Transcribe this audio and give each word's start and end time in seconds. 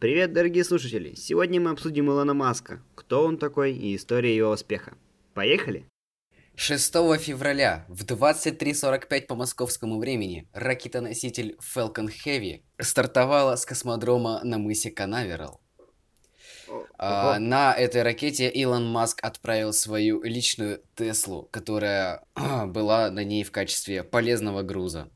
Привет, 0.00 0.32
дорогие 0.32 0.64
слушатели! 0.64 1.14
Сегодня 1.14 1.60
мы 1.60 1.72
обсудим 1.72 2.08
Илона 2.08 2.32
Маска, 2.32 2.82
кто 2.94 3.22
он 3.22 3.36
такой 3.36 3.74
и 3.74 3.94
история 3.94 4.34
его 4.34 4.50
успеха. 4.50 4.94
Поехали! 5.34 5.84
6 6.54 6.90
февраля 7.18 7.84
в 7.86 8.06
23.45 8.06 9.26
по 9.26 9.34
московскому 9.34 9.98
времени 9.98 10.48
ракетоноситель 10.54 11.58
Falcon 11.60 12.08
Heavy 12.08 12.62
стартовала 12.80 13.56
с 13.56 13.66
космодрома 13.66 14.40
на 14.42 14.56
мысе 14.56 14.90
Канаверал. 14.90 15.60
А, 16.96 17.38
на 17.38 17.74
этой 17.74 18.02
ракете 18.02 18.48
Илон 18.48 18.86
Маск 18.86 19.18
отправил 19.22 19.74
свою 19.74 20.22
личную 20.22 20.82
Теслу, 20.96 21.46
которая 21.50 22.24
была 22.68 23.10
на 23.10 23.22
ней 23.22 23.44
в 23.44 23.52
качестве 23.52 24.02
полезного 24.02 24.62
груза. 24.62 25.10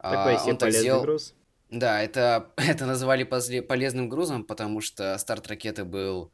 Такой 0.00 0.36
А, 0.36 0.38
себе 0.38 0.52
он 0.52 0.58
полезный 0.58 0.80
сделал- 0.80 1.02
груз. 1.02 1.34
Да, 1.70 2.02
это, 2.02 2.52
это 2.56 2.86
называли 2.86 3.24
полезным 3.24 4.08
грузом, 4.08 4.44
потому 4.44 4.80
что 4.80 5.16
старт 5.18 5.46
ракеты 5.48 5.84
был... 5.84 6.32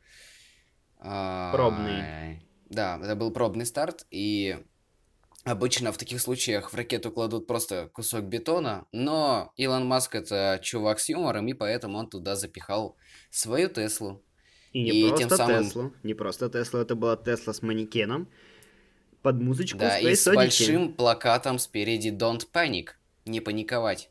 а, 0.99 1.53
Пробный. 1.53 2.43
Да, 2.69 2.99
это 3.03 3.17
был 3.17 3.31
пробный 3.33 3.67
старт, 3.67 4.07
и 4.11 4.59
обычно 5.45 5.93
в 5.93 5.99
таких 5.99 6.21
случаях 6.21 6.73
в 6.73 6.75
ракету 6.77 7.11
кладут 7.11 7.47
просто 7.47 7.89
кусок 7.93 8.25
бетона, 8.25 8.87
но 8.93 9.53
Илон 9.57 9.87
Маск 9.87 10.15
это 10.15 10.59
чувак 10.63 10.99
с 11.01 11.09
юмором, 11.11 11.49
и 11.49 11.53
поэтому 11.55 11.99
он 11.99 12.09
туда 12.09 12.35
запихал 12.37 12.97
свою 13.31 13.69
Теслу. 13.69 14.23
И 14.73 14.83
не 14.85 14.91
и 14.91 15.03
тем 15.19 15.29
просто 15.29 15.37
самым- 15.37 15.65
Теслу. 15.65 15.93
Не 16.03 16.15
просто 16.15 16.49
Теслу, 16.49 16.81
это 16.81 16.95
была 16.95 17.17
Тесла 17.17 17.53
с 17.53 17.61
манекеном. 17.61 18.29
Под 19.21 19.41
музычку 19.41 19.79
Да, 19.79 19.99
и 19.99 20.15
с 20.15 20.23
содики. 20.23 20.37
большим 20.37 20.95
плакатом 20.95 21.59
спереди 21.59 22.09
Don't 22.09 22.47
Panic, 22.53 22.93
не 23.27 23.41
паниковать. 23.41 24.11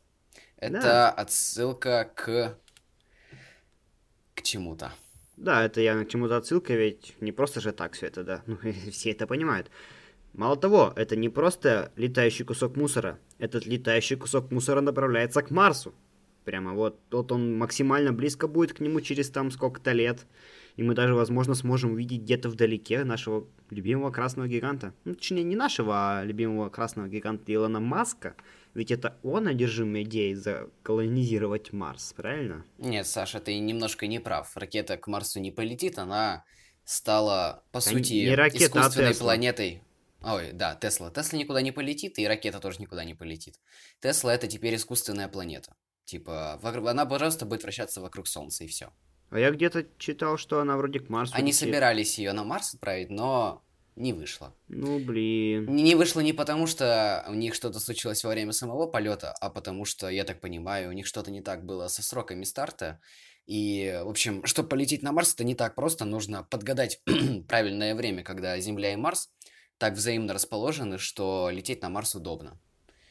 Это 0.62 0.80
Да. 0.80 1.10
отсылка 1.10 2.08
к... 2.14 2.56
к 4.34 4.42
чему-то. 4.42 4.92
Да, 5.36 5.64
это 5.64 5.80
явно 5.80 6.04
к 6.04 6.08
чему-то 6.08 6.36
отсылка, 6.36 6.74
ведь 6.74 7.16
не 7.20 7.32
просто 7.32 7.60
же 7.60 7.72
так 7.72 7.94
все 7.94 8.06
это, 8.06 8.22
да. 8.22 8.42
Ну, 8.46 8.58
все 8.92 9.10
это 9.10 9.26
понимают. 9.26 9.70
Мало 10.34 10.56
того, 10.56 10.92
это 10.94 11.16
не 11.16 11.28
просто 11.28 11.90
летающий 11.96 12.44
кусок 12.44 12.76
мусора. 12.76 13.18
Этот 13.38 13.66
летающий 13.66 14.16
кусок 14.16 14.52
мусора 14.52 14.80
направляется 14.80 15.42
к 15.42 15.50
Марсу. 15.50 15.92
Прямо 16.44 16.74
вот, 16.74 17.00
вот 17.10 17.32
он 17.32 17.58
максимально 17.58 18.12
близко 18.12 18.46
будет 18.46 18.72
к 18.72 18.80
нему 18.80 19.00
через 19.00 19.30
там 19.30 19.50
сколько-то 19.50 19.90
лет. 19.90 20.26
И 20.76 20.84
мы 20.84 20.94
даже, 20.94 21.14
возможно, 21.14 21.54
сможем 21.54 21.92
увидеть 21.92 22.22
где-то 22.22 22.48
вдалеке 22.48 23.02
нашего 23.04 23.46
любимого 23.70 24.12
красного 24.12 24.46
гиганта. 24.46 24.94
Ну, 25.04 25.14
точнее, 25.14 25.42
не 25.42 25.56
нашего, 25.56 25.94
а 26.20 26.24
любимого 26.24 26.68
красного 26.70 27.08
гиганта 27.08 27.52
Илона 27.52 27.80
Маска. 27.80 28.34
Ведь 28.74 28.90
это 28.90 29.18
он 29.22 29.48
одержим 29.48 30.00
идеей 30.02 30.34
заколонизировать 30.34 31.72
Марс, 31.72 32.12
правильно? 32.14 32.64
Нет, 32.78 33.06
Саша, 33.06 33.40
ты 33.40 33.58
немножко 33.58 34.06
не 34.06 34.18
прав. 34.18 34.56
Ракета 34.56 34.96
к 34.96 35.06
Марсу 35.08 35.40
не 35.40 35.50
полетит, 35.50 35.98
она 35.98 36.44
стала, 36.84 37.64
по 37.70 37.80
Да 37.80 37.90
сути, 37.90 38.14
не 38.14 38.34
ракета, 38.34 38.64
а 38.64 38.68
искусственной 38.68 39.12
Тесла. 39.12 39.24
планетой. 39.26 39.82
Ой, 40.22 40.52
да, 40.52 40.74
Тесла. 40.74 41.10
Тесла 41.10 41.38
никуда 41.38 41.60
не 41.60 41.72
полетит, 41.72 42.18
и 42.18 42.26
ракета 42.26 42.60
тоже 42.60 42.80
никуда 42.80 43.04
не 43.04 43.14
полетит. 43.14 43.60
Тесла 44.00 44.34
это 44.34 44.46
теперь 44.46 44.76
искусственная 44.76 45.28
планета. 45.28 45.74
Типа, 46.04 46.58
она 46.62 47.06
просто 47.06 47.44
будет 47.46 47.62
вращаться 47.62 48.00
вокруг 48.00 48.26
Солнца, 48.26 48.64
и 48.64 48.66
все. 48.66 48.90
А 49.30 49.38
я 49.38 49.50
где-то 49.50 49.86
читал, 49.98 50.36
что 50.36 50.60
она 50.60 50.76
вроде 50.76 51.00
к 51.00 51.08
Марсу 51.08 51.34
Они 51.34 51.48
летит. 51.52 51.60
собирались 51.60 52.18
ее 52.18 52.32
на 52.32 52.44
Марс 52.44 52.74
отправить, 52.74 53.10
но 53.10 53.62
не 53.96 54.12
вышло. 54.12 54.54
Ну, 54.68 54.98
блин. 54.98 55.66
Не 55.66 55.94
вышло 55.94 56.20
не 56.20 56.32
потому, 56.32 56.66
что 56.66 57.24
у 57.28 57.34
них 57.34 57.54
что-то 57.54 57.78
случилось 57.80 58.24
во 58.24 58.30
время 58.30 58.52
самого 58.52 58.86
полета, 58.86 59.32
а 59.40 59.50
потому 59.50 59.84
что, 59.84 60.08
я 60.08 60.24
так 60.24 60.40
понимаю, 60.40 60.88
у 60.88 60.92
них 60.92 61.06
что-то 61.06 61.30
не 61.30 61.42
так 61.42 61.64
было 61.64 61.88
со 61.88 62.02
сроками 62.02 62.44
старта. 62.44 63.00
И, 63.46 64.00
в 64.04 64.08
общем, 64.08 64.44
чтобы 64.46 64.68
полететь 64.68 65.02
на 65.02 65.12
Марс, 65.12 65.34
это 65.34 65.44
не 65.44 65.54
так 65.54 65.74
просто. 65.74 66.04
Нужно 66.04 66.44
подгадать 66.44 67.00
правильное 67.48 67.94
время, 67.94 68.22
когда 68.22 68.58
Земля 68.60 68.92
и 68.92 68.96
Марс 68.96 69.30
так 69.78 69.94
взаимно 69.94 70.32
расположены, 70.32 70.98
что 70.98 71.50
лететь 71.50 71.82
на 71.82 71.88
Марс 71.88 72.14
удобно. 72.14 72.58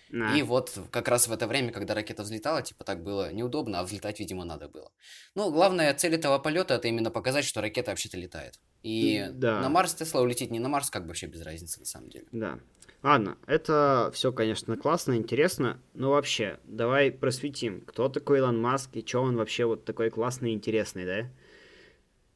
На. 0.09 0.38
И 0.38 0.41
вот 0.41 0.77
как 0.91 1.07
раз 1.07 1.27
в 1.27 1.31
это 1.31 1.47
время, 1.47 1.72
когда 1.72 1.94
ракета 1.94 2.23
взлетала, 2.23 2.61
типа 2.61 2.83
так 2.83 3.01
было 3.01 3.31
неудобно, 3.31 3.79
а 3.79 3.83
взлетать, 3.83 4.19
видимо, 4.19 4.44
надо 4.44 4.67
было. 4.67 4.91
Ну, 5.35 5.51
главная 5.51 5.94
цель 5.94 6.16
этого 6.16 6.38
полета 6.39 6.73
это 6.73 6.88
именно 6.88 7.11
показать, 7.11 7.45
что 7.45 7.61
ракета 7.61 7.91
вообще-то 7.91 8.17
летает. 8.17 8.59
И 8.84 9.28
Да. 9.34 9.62
на 9.62 9.69
Марс 9.69 9.94
Тесла 9.94 10.22
улететь 10.22 10.52
не 10.52 10.59
на 10.59 10.69
Марс, 10.69 10.90
как 10.90 11.03
бы 11.03 11.09
вообще 11.09 11.28
без 11.28 11.42
разницы 11.44 11.80
на 11.80 11.86
самом 11.86 12.09
деле. 12.09 12.25
Да. 12.31 12.59
Ладно, 13.03 13.38
это 13.47 14.12
все, 14.14 14.31
конечно, 14.31 14.78
классно, 14.78 15.16
интересно, 15.18 15.80
но 15.96 16.12
вообще, 16.12 16.59
давай 16.66 17.12
просветим, 17.12 17.81
кто 17.81 18.09
такой 18.09 18.40
Илон 18.40 18.62
Маск 18.62 18.96
и 18.96 19.06
что 19.06 19.22
он 19.22 19.38
вообще 19.38 19.66
вот 19.66 19.86
такой 19.86 20.12
классный 20.12 20.52
и 20.52 20.53
интересный, 20.53 21.06
да? 21.06 21.30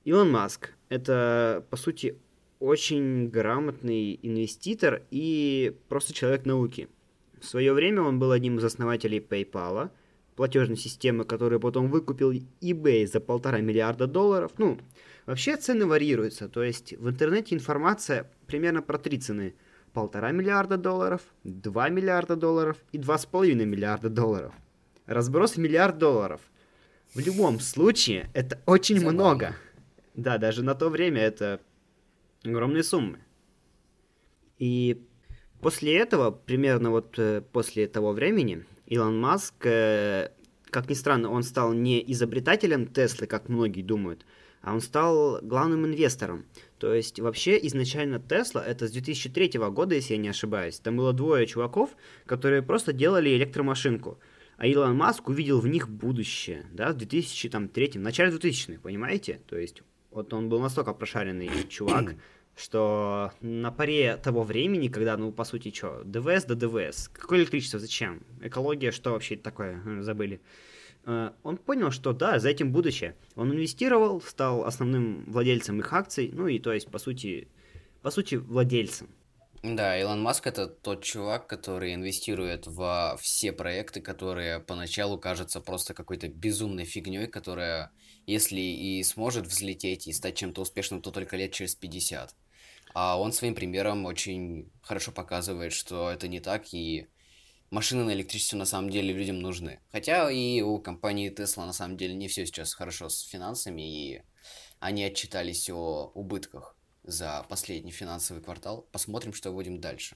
Илон 0.06 0.32
Маск— 0.32 0.74
это, 0.90 1.66
по 1.70 1.78
сути, 1.78 2.18
очень 2.60 3.28
грамотный 3.28 4.20
инвеститор 4.24 5.04
и 5.12 5.76
просто 5.88 6.14
человек 6.14 6.46
науки. 6.46 6.88
В 7.40 7.46
свое 7.46 7.74
время 7.74 8.02
он 8.02 8.18
был 8.18 8.32
одним 8.32 8.58
из 8.58 8.64
основателей 8.64 9.20
PayPal, 9.20 9.92
платежной 10.36 10.78
системы, 10.78 11.26
которую 11.26 11.60
потом 11.60 11.90
выкупил 11.90 12.32
eBay 12.62 13.06
за 13.06 13.20
полтора 13.20 13.60
миллиарда 13.60 14.08
долларов. 14.08 14.52
Ну, 14.58 14.80
вообще 15.26 15.58
цены 15.58 15.86
варьируются, 15.86 16.50
то 16.50 16.64
есть 16.64 16.94
в 16.94 17.10
интернете 17.10 17.56
информация 17.56 18.30
примерно 18.48 18.82
про 18.82 18.98
три 18.98 19.20
цены. 19.20 19.56
Полтора 19.94 20.32
миллиарда 20.32 20.76
долларов, 20.78 21.22
2 21.46 21.90
миллиарда 21.90 22.36
долларов 22.36 22.78
и 22.92 22.98
2,5 22.98 23.54
миллиарда 23.64 24.10
долларов. 24.10 24.54
Разброс 25.06 25.56
миллиард 25.56 25.98
долларов. 25.98 26.42
В 27.14 27.20
любом 27.20 27.62
случае, 27.62 28.30
это 28.34 28.60
очень 28.66 29.00
Забавно. 29.00 29.18
много. 29.18 29.56
Да, 30.16 30.38
даже 30.38 30.64
на 30.64 30.76
то 30.76 30.90
время 30.90 31.22
это 31.22 31.62
огромные 32.44 32.84
суммы. 32.84 33.20
И 34.60 35.02
после 35.62 35.98
этого, 35.98 36.32
примерно 36.32 36.92
вот 36.92 37.18
э, 37.18 37.42
после 37.54 37.88
того 37.88 38.12
времени, 38.12 38.66
Илон 38.86 39.20
Маск, 39.20 39.66
э, 39.66 40.32
как 40.66 40.90
ни 40.90 40.94
странно, 40.94 41.30
он 41.30 41.44
стал 41.44 41.74
не 41.74 42.04
изобретателем 42.12 42.88
Теслы, 42.88 43.28
как 43.28 43.50
многие 43.50 43.82
думают, 43.82 44.26
а 44.66 44.74
он 44.74 44.82
стал 44.82 45.40
главным 45.44 45.86
инвестором. 45.86 46.46
То 46.80 46.92
есть 46.92 47.20
вообще 47.20 47.60
изначально 47.68 48.20
Тесла 48.20 48.66
это 48.66 48.88
с 48.88 48.92
2003 48.92 49.60
года, 49.70 49.94
если 49.94 50.16
я 50.16 50.20
не 50.20 50.30
ошибаюсь. 50.30 50.80
Там 50.80 50.98
было 50.98 51.14
двое 51.14 51.46
чуваков, 51.46 51.92
которые 52.26 52.64
просто 52.64 52.92
делали 52.92 53.30
электромашинку. 53.30 54.18
А 54.58 54.66
Илон 54.66 54.98
Маск 54.98 55.30
увидел 55.30 55.60
в 55.60 55.68
них 55.68 55.88
будущее, 55.88 56.66
да, 56.74 56.94
в 56.94 56.98
2003, 56.98 57.92
в 57.92 58.00
начале 58.00 58.36
2000-х, 58.36 58.80
понимаете? 58.82 59.40
То 59.48 59.56
есть 59.56 59.84
вот 60.10 60.34
он 60.34 60.50
был 60.50 60.60
настолько 60.60 60.94
прошаренный 60.94 61.52
чувак, 61.70 62.16
что 62.56 63.34
на 63.42 63.72
паре 63.72 64.18
того 64.18 64.42
времени, 64.42 64.88
когда, 64.88 65.16
ну, 65.16 65.32
по 65.32 65.44
сути, 65.44 65.72
что, 65.72 66.02
ДВС 66.06 66.46
да 66.46 66.56
ДВС, 66.56 67.10
какое 67.10 67.40
электричество, 67.40 67.80
зачем? 67.80 68.24
Экология, 68.42 68.92
что 68.92 69.12
вообще 69.12 69.36
такое, 69.36 70.02
забыли. 70.02 70.42
Э, 71.06 71.32
Он 71.44 71.58
понял, 71.58 71.92
что 71.92 72.14
да, 72.14 72.40
за 72.40 72.50
этим 72.50 72.72
будущее. 72.72 73.16
Он 73.36 73.52
инвестировал, 73.52 74.22
стал 74.22 74.66
основным 74.66 75.24
владельцем 75.28 75.80
их 75.80 75.94
акций, 75.94 76.32
ну 76.34 76.48
и 76.48 76.60
то 76.60 76.74
есть, 76.74 76.90
по 76.90 76.98
сути, 76.98 77.48
по 78.02 78.12
сути, 78.12 78.36
владельцем. 78.36 79.10
Да, 79.64 80.00
Илон 80.00 80.22
Маск 80.22 80.46
это 80.46 80.68
тот 80.68 81.04
чувак, 81.04 81.48
который 81.48 81.96
инвестирует 81.96 82.68
во 82.68 83.18
все 83.20 83.52
проекты, 83.52 84.00
которые 84.00 84.60
поначалу 84.60 85.18
кажутся 85.18 85.60
просто 85.60 85.96
какой-то 85.96 86.28
безумной 86.28 86.86
фигней, 86.86 87.26
которая, 87.26 87.92
если 88.28 88.60
и 88.60 89.02
сможет 89.02 89.48
взлететь 89.48 90.06
и 90.06 90.14
стать 90.14 90.36
чем-то 90.36 90.62
успешным, 90.62 91.02
то 91.02 91.10
только 91.10 91.36
лет 91.36 91.52
через 91.52 91.74
50. 91.74 92.36
А 92.94 93.20
он 93.20 93.32
своим 93.32 93.56
примером 93.56 94.06
очень 94.06 94.70
хорошо 94.84 95.12
показывает, 95.12 95.74
что 95.74 96.12
это 96.12 96.28
не 96.28 96.40
так, 96.40 96.72
и 96.72 97.08
машины 97.70 98.04
на 98.04 98.14
электричестве 98.14 98.58
на 98.58 98.66
самом 98.66 98.90
деле 98.90 99.14
людям 99.14 99.40
нужны. 99.40 99.80
Хотя 99.92 100.30
и 100.32 100.62
у 100.62 100.80
компании 100.80 101.32
Tesla 101.32 101.66
на 101.66 101.74
самом 101.74 101.98
деле 101.98 102.14
не 102.14 102.28
все 102.28 102.46
сейчас 102.46 102.74
хорошо 102.74 103.10
с 103.10 103.22
финансами, 103.22 103.82
и 103.82 104.22
они 104.80 105.04
отчитались 105.04 105.70
о 105.70 106.12
убытках 106.14 106.76
за 107.04 107.46
последний 107.50 107.92
финансовый 107.92 108.42
квартал. 108.42 108.88
Посмотрим, 108.92 109.34
что 109.34 109.52
будем 109.52 109.80
дальше. 109.80 110.16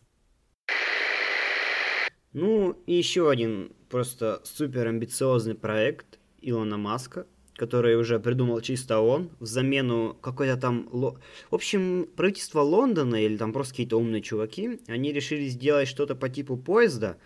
Ну, 2.34 2.74
и 2.86 2.94
еще 2.94 3.30
один 3.30 3.76
просто 3.90 4.42
супер 4.44 4.88
амбициозный 4.88 5.56
проект 5.56 6.20
Илона 6.42 6.78
Маска, 6.78 7.26
который 7.56 7.98
уже 7.98 8.20
придумал 8.20 8.62
чисто 8.62 9.00
он, 9.00 9.32
в 9.40 9.46
замену 9.46 10.16
какой-то 10.22 10.56
там... 10.56 10.88
В 10.92 11.20
общем, 11.52 12.08
правительство 12.16 12.62
Лондона 12.62 13.16
или 13.16 13.36
там 13.36 13.52
просто 13.52 13.74
какие-то 13.74 13.98
умные 13.98 14.22
чуваки, 14.22 14.80
они 14.88 15.12
решили 15.12 15.48
сделать 15.48 15.88
что-то 15.88 16.16
по 16.16 16.30
типу 16.30 16.56
поезда, 16.56 17.18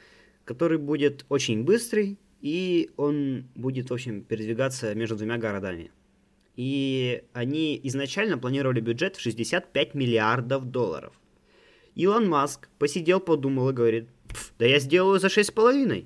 который 0.46 0.78
будет 0.78 1.26
очень 1.30 1.64
быстрый, 1.64 2.18
и 2.42 2.92
он 2.98 3.46
будет, 3.56 3.90
в 3.90 3.94
общем, 3.94 4.24
передвигаться 4.24 4.94
между 4.96 5.16
двумя 5.16 5.38
городами. 5.38 5.92
И 6.56 7.24
они 7.34 7.80
изначально 7.84 8.38
планировали 8.38 8.80
бюджет 8.80 9.16
в 9.16 9.22
65 9.22 9.96
миллиардов 9.96 10.70
долларов. 10.70 11.14
Илон 11.96 12.28
Маск 12.28 12.70
посидел, 12.80 13.20
подумал 13.20 13.70
и 13.70 13.74
говорит, 13.74 14.10
«Пф, 14.28 14.54
да 14.60 14.66
я 14.66 14.80
сделаю 14.80 15.20
за 15.20 15.28
6,5. 15.28 16.06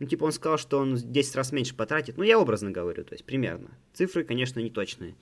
Ну, 0.00 0.06
типа 0.06 0.24
он 0.24 0.32
сказал, 0.32 0.58
что 0.58 0.78
он 0.78 0.96
10 0.96 1.36
раз 1.36 1.52
меньше 1.52 1.74
потратит. 1.74 2.16
Ну, 2.16 2.24
я 2.24 2.38
образно 2.38 2.70
говорю, 2.70 3.04
то 3.04 3.14
есть 3.14 3.24
примерно. 3.24 3.70
Цифры, 3.92 4.24
конечно, 4.24 4.60
не 4.60 4.70
точные. 4.70 5.14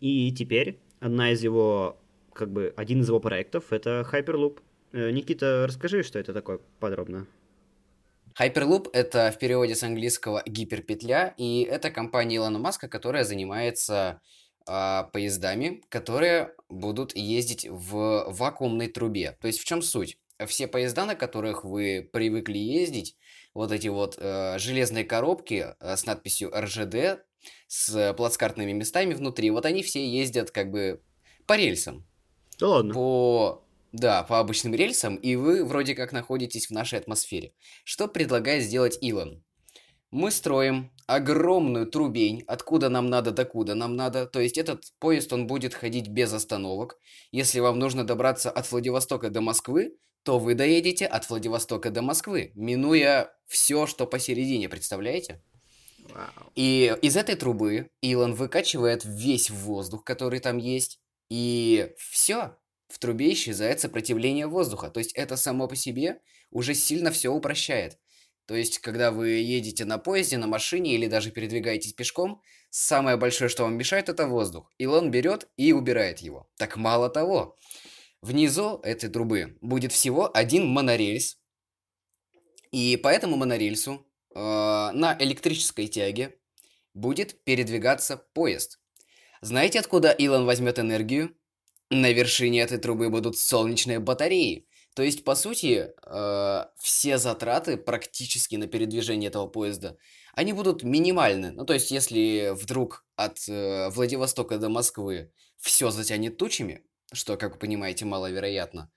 И 0.00 0.32
теперь 0.32 0.78
одна 0.98 1.32
из 1.32 1.42
его, 1.42 1.98
как 2.32 2.50
бы, 2.50 2.72
один 2.76 3.00
из 3.00 3.08
его 3.08 3.20
проектов— 3.20 3.64
это 3.72 4.06
Hyperloop. 4.10 4.60
Э, 4.92 5.10
Никита, 5.10 5.64
расскажи, 5.66 6.02
что 6.02 6.18
это 6.18 6.32
такое 6.32 6.60
подробно. 6.80 7.26
Hyperloop— 8.38 8.90
это 8.92 9.32
в 9.32 9.38
переводе 9.38 9.74
с 9.74 9.82
английского 9.82 10.42
гиперпетля, 10.46 11.34
и 11.36 11.62
это 11.62 11.90
компания 11.90 12.36
Илона 12.36 12.58
Маска, 12.58 12.88
которая 12.88 13.24
занимается 13.24 14.20
э, 14.68 15.04
поездами, 15.12 15.82
которые 15.88 16.54
будут 16.68 17.16
ездить 17.16 17.66
в 17.68 18.26
вакуумной 18.28 18.88
трубе. 18.88 19.36
То 19.40 19.46
есть 19.46 19.60
в 19.60 19.64
чем 19.64 19.82
суть? 19.82 20.18
Все 20.46 20.68
поезда, 20.68 21.04
на 21.04 21.14
которых 21.14 21.64
вы 21.64 22.08
привыкли 22.12 22.58
ездить, 22.58 23.16
вот 23.52 23.72
эти 23.72 23.88
вот 23.88 24.16
э, 24.18 24.58
железные 24.58 25.04
коробки 25.04 25.74
э, 25.78 25.96
с 25.96 26.06
надписью 26.06 26.50
РЖД, 26.54 27.24
с 27.66 28.14
плацкартными 28.14 28.72
местами 28.72 29.14
внутри, 29.14 29.50
вот 29.50 29.66
они 29.66 29.82
все 29.82 30.06
ездят 30.06 30.50
как 30.50 30.70
бы 30.70 31.02
по 31.46 31.56
рельсам. 31.56 32.06
Да 32.58 32.68
ладно. 32.68 32.94
По 32.94 33.64
да, 33.92 34.22
по 34.22 34.38
обычным 34.38 34.74
рельсам, 34.74 35.16
и 35.16 35.36
вы 35.36 35.64
вроде 35.64 35.94
как 35.94 36.12
находитесь 36.12 36.66
в 36.66 36.70
нашей 36.70 36.98
атмосфере. 36.98 37.52
Что 37.84 38.08
предлагает 38.08 38.64
сделать 38.64 38.98
Илон? 39.00 39.42
Мы 40.10 40.30
строим 40.30 40.90
огромную 41.06 41.86
трубень, 41.86 42.42
откуда 42.46 42.88
нам 42.88 43.08
надо, 43.08 43.30
докуда 43.30 43.74
нам 43.74 43.94
надо. 43.96 44.26
То 44.26 44.40
есть 44.40 44.58
этот 44.58 44.84
поезд, 44.98 45.32
он 45.32 45.46
будет 45.46 45.74
ходить 45.74 46.08
без 46.08 46.32
остановок. 46.32 46.98
Если 47.30 47.60
вам 47.60 47.78
нужно 47.78 48.04
добраться 48.04 48.50
от 48.50 48.70
Владивостока 48.70 49.30
до 49.30 49.40
Москвы, 49.40 49.96
то 50.22 50.38
вы 50.38 50.54
доедете 50.54 51.06
от 51.06 51.28
Владивостока 51.28 51.90
до 51.90 52.02
Москвы, 52.02 52.52
минуя 52.54 53.32
все, 53.46 53.86
что 53.86 54.06
посередине, 54.06 54.68
представляете? 54.68 55.42
Вау. 56.08 56.52
И 56.54 56.96
из 57.02 57.16
этой 57.16 57.36
трубы 57.36 57.90
Илон 58.02 58.34
выкачивает 58.34 59.04
весь 59.04 59.50
воздух, 59.50 60.04
который 60.04 60.40
там 60.40 60.58
есть, 60.58 61.00
и 61.28 61.92
все, 61.96 62.56
в 62.90 62.98
трубе 62.98 63.32
исчезает 63.32 63.80
сопротивление 63.80 64.46
воздуха. 64.46 64.90
То 64.90 64.98
есть 64.98 65.12
это 65.12 65.36
само 65.36 65.68
по 65.68 65.76
себе 65.76 66.20
уже 66.50 66.74
сильно 66.74 67.10
все 67.10 67.30
упрощает. 67.32 67.98
То 68.46 68.56
есть, 68.56 68.80
когда 68.80 69.12
вы 69.12 69.28
едете 69.28 69.84
на 69.84 69.98
поезде, 69.98 70.36
на 70.36 70.48
машине 70.48 70.94
или 70.94 71.06
даже 71.06 71.30
передвигаетесь 71.30 71.92
пешком, 71.92 72.42
самое 72.70 73.16
большое, 73.16 73.48
что 73.48 73.62
вам 73.62 73.76
мешает, 73.76 74.08
это 74.08 74.26
воздух. 74.26 74.72
Илон 74.76 75.12
берет 75.12 75.48
и 75.56 75.72
убирает 75.72 76.18
его. 76.18 76.50
Так 76.56 76.76
мало 76.76 77.08
того, 77.08 77.56
внизу 78.22 78.80
этой 78.82 79.08
трубы 79.08 79.56
будет 79.60 79.92
всего 79.92 80.28
один 80.34 80.66
монорельс. 80.66 81.38
И 82.72 82.96
по 82.96 83.06
этому 83.06 83.36
монорельсу 83.36 84.04
э, 84.34 84.40
на 84.40 85.16
электрической 85.20 85.86
тяге 85.86 86.36
будет 86.92 87.44
передвигаться 87.44 88.16
поезд. 88.16 88.80
Знаете, 89.42 89.78
откуда 89.78 90.10
Илон 90.10 90.44
возьмет 90.44 90.80
энергию? 90.80 91.36
На 91.90 92.12
вершине 92.12 92.60
этой 92.62 92.78
трубы 92.78 93.10
будут 93.10 93.36
солнечные 93.36 93.98
батареи. 93.98 94.66
То 94.94 95.02
есть, 95.02 95.24
по 95.24 95.34
сути, 95.34 95.92
э, 96.04 96.64
все 96.76 97.18
затраты 97.18 97.76
практически 97.76 98.56
на 98.56 98.66
передвижение 98.66 99.28
этого 99.28 99.46
поезда, 99.46 99.96
они 100.34 100.52
будут 100.52 100.82
минимальны. 100.82 101.52
Ну, 101.52 101.64
то 101.64 101.74
есть, 101.74 101.90
если 101.90 102.52
вдруг 102.54 103.04
от 103.16 103.48
э, 103.48 103.88
Владивостока 103.90 104.58
до 104.58 104.68
Москвы 104.68 105.32
все 105.58 105.90
затянет 105.90 106.36
тучами, 106.36 106.84
что, 107.12 107.36
как 107.36 107.54
вы 107.54 107.58
понимаете, 107.58 108.04
маловероятно, 108.04 108.90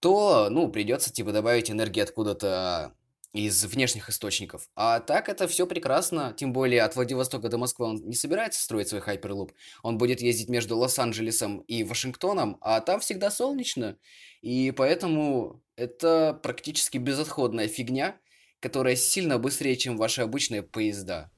то, 0.00 0.48
ну, 0.50 0.70
придется, 0.70 1.12
типа, 1.12 1.32
добавить 1.32 1.70
энергии 1.70 2.00
откуда-то 2.00 2.94
из 3.32 3.64
внешних 3.64 4.08
источников. 4.10 4.68
А 4.74 5.00
так 5.00 5.28
это 5.28 5.48
все 5.48 5.66
прекрасно, 5.66 6.34
тем 6.36 6.52
более 6.52 6.82
от 6.82 6.96
Владивостока 6.96 7.48
до 7.48 7.58
Москвы 7.58 7.86
он 7.86 7.96
не 8.04 8.14
собирается 8.14 8.62
строить 8.62 8.88
свой 8.88 9.00
хайперлуп. 9.00 9.52
Он 9.82 9.96
будет 9.96 10.20
ездить 10.20 10.48
между 10.48 10.76
Лос-Анджелесом 10.76 11.60
и 11.60 11.82
Вашингтоном, 11.82 12.58
а 12.60 12.80
там 12.80 13.00
всегда 13.00 13.30
солнечно. 13.30 13.96
И 14.42 14.70
поэтому 14.72 15.62
это 15.76 16.38
практически 16.42 16.98
безотходная 16.98 17.68
фигня, 17.68 18.16
которая 18.60 18.96
сильно 18.96 19.38
быстрее, 19.38 19.76
чем 19.76 19.96
ваши 19.96 20.20
обычные 20.20 20.62
поезда. 20.62 21.30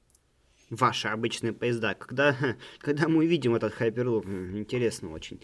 Ваши 0.69 1.07
обычные 1.07 1.53
поезда. 1.53 1.93
Когда, 1.93 2.35
когда 2.79 3.07
мы 3.07 3.19
увидим 3.19 3.55
этот 3.55 3.73
хайперлуп, 3.73 4.25
интересно 4.25 5.11
очень. 5.11 5.41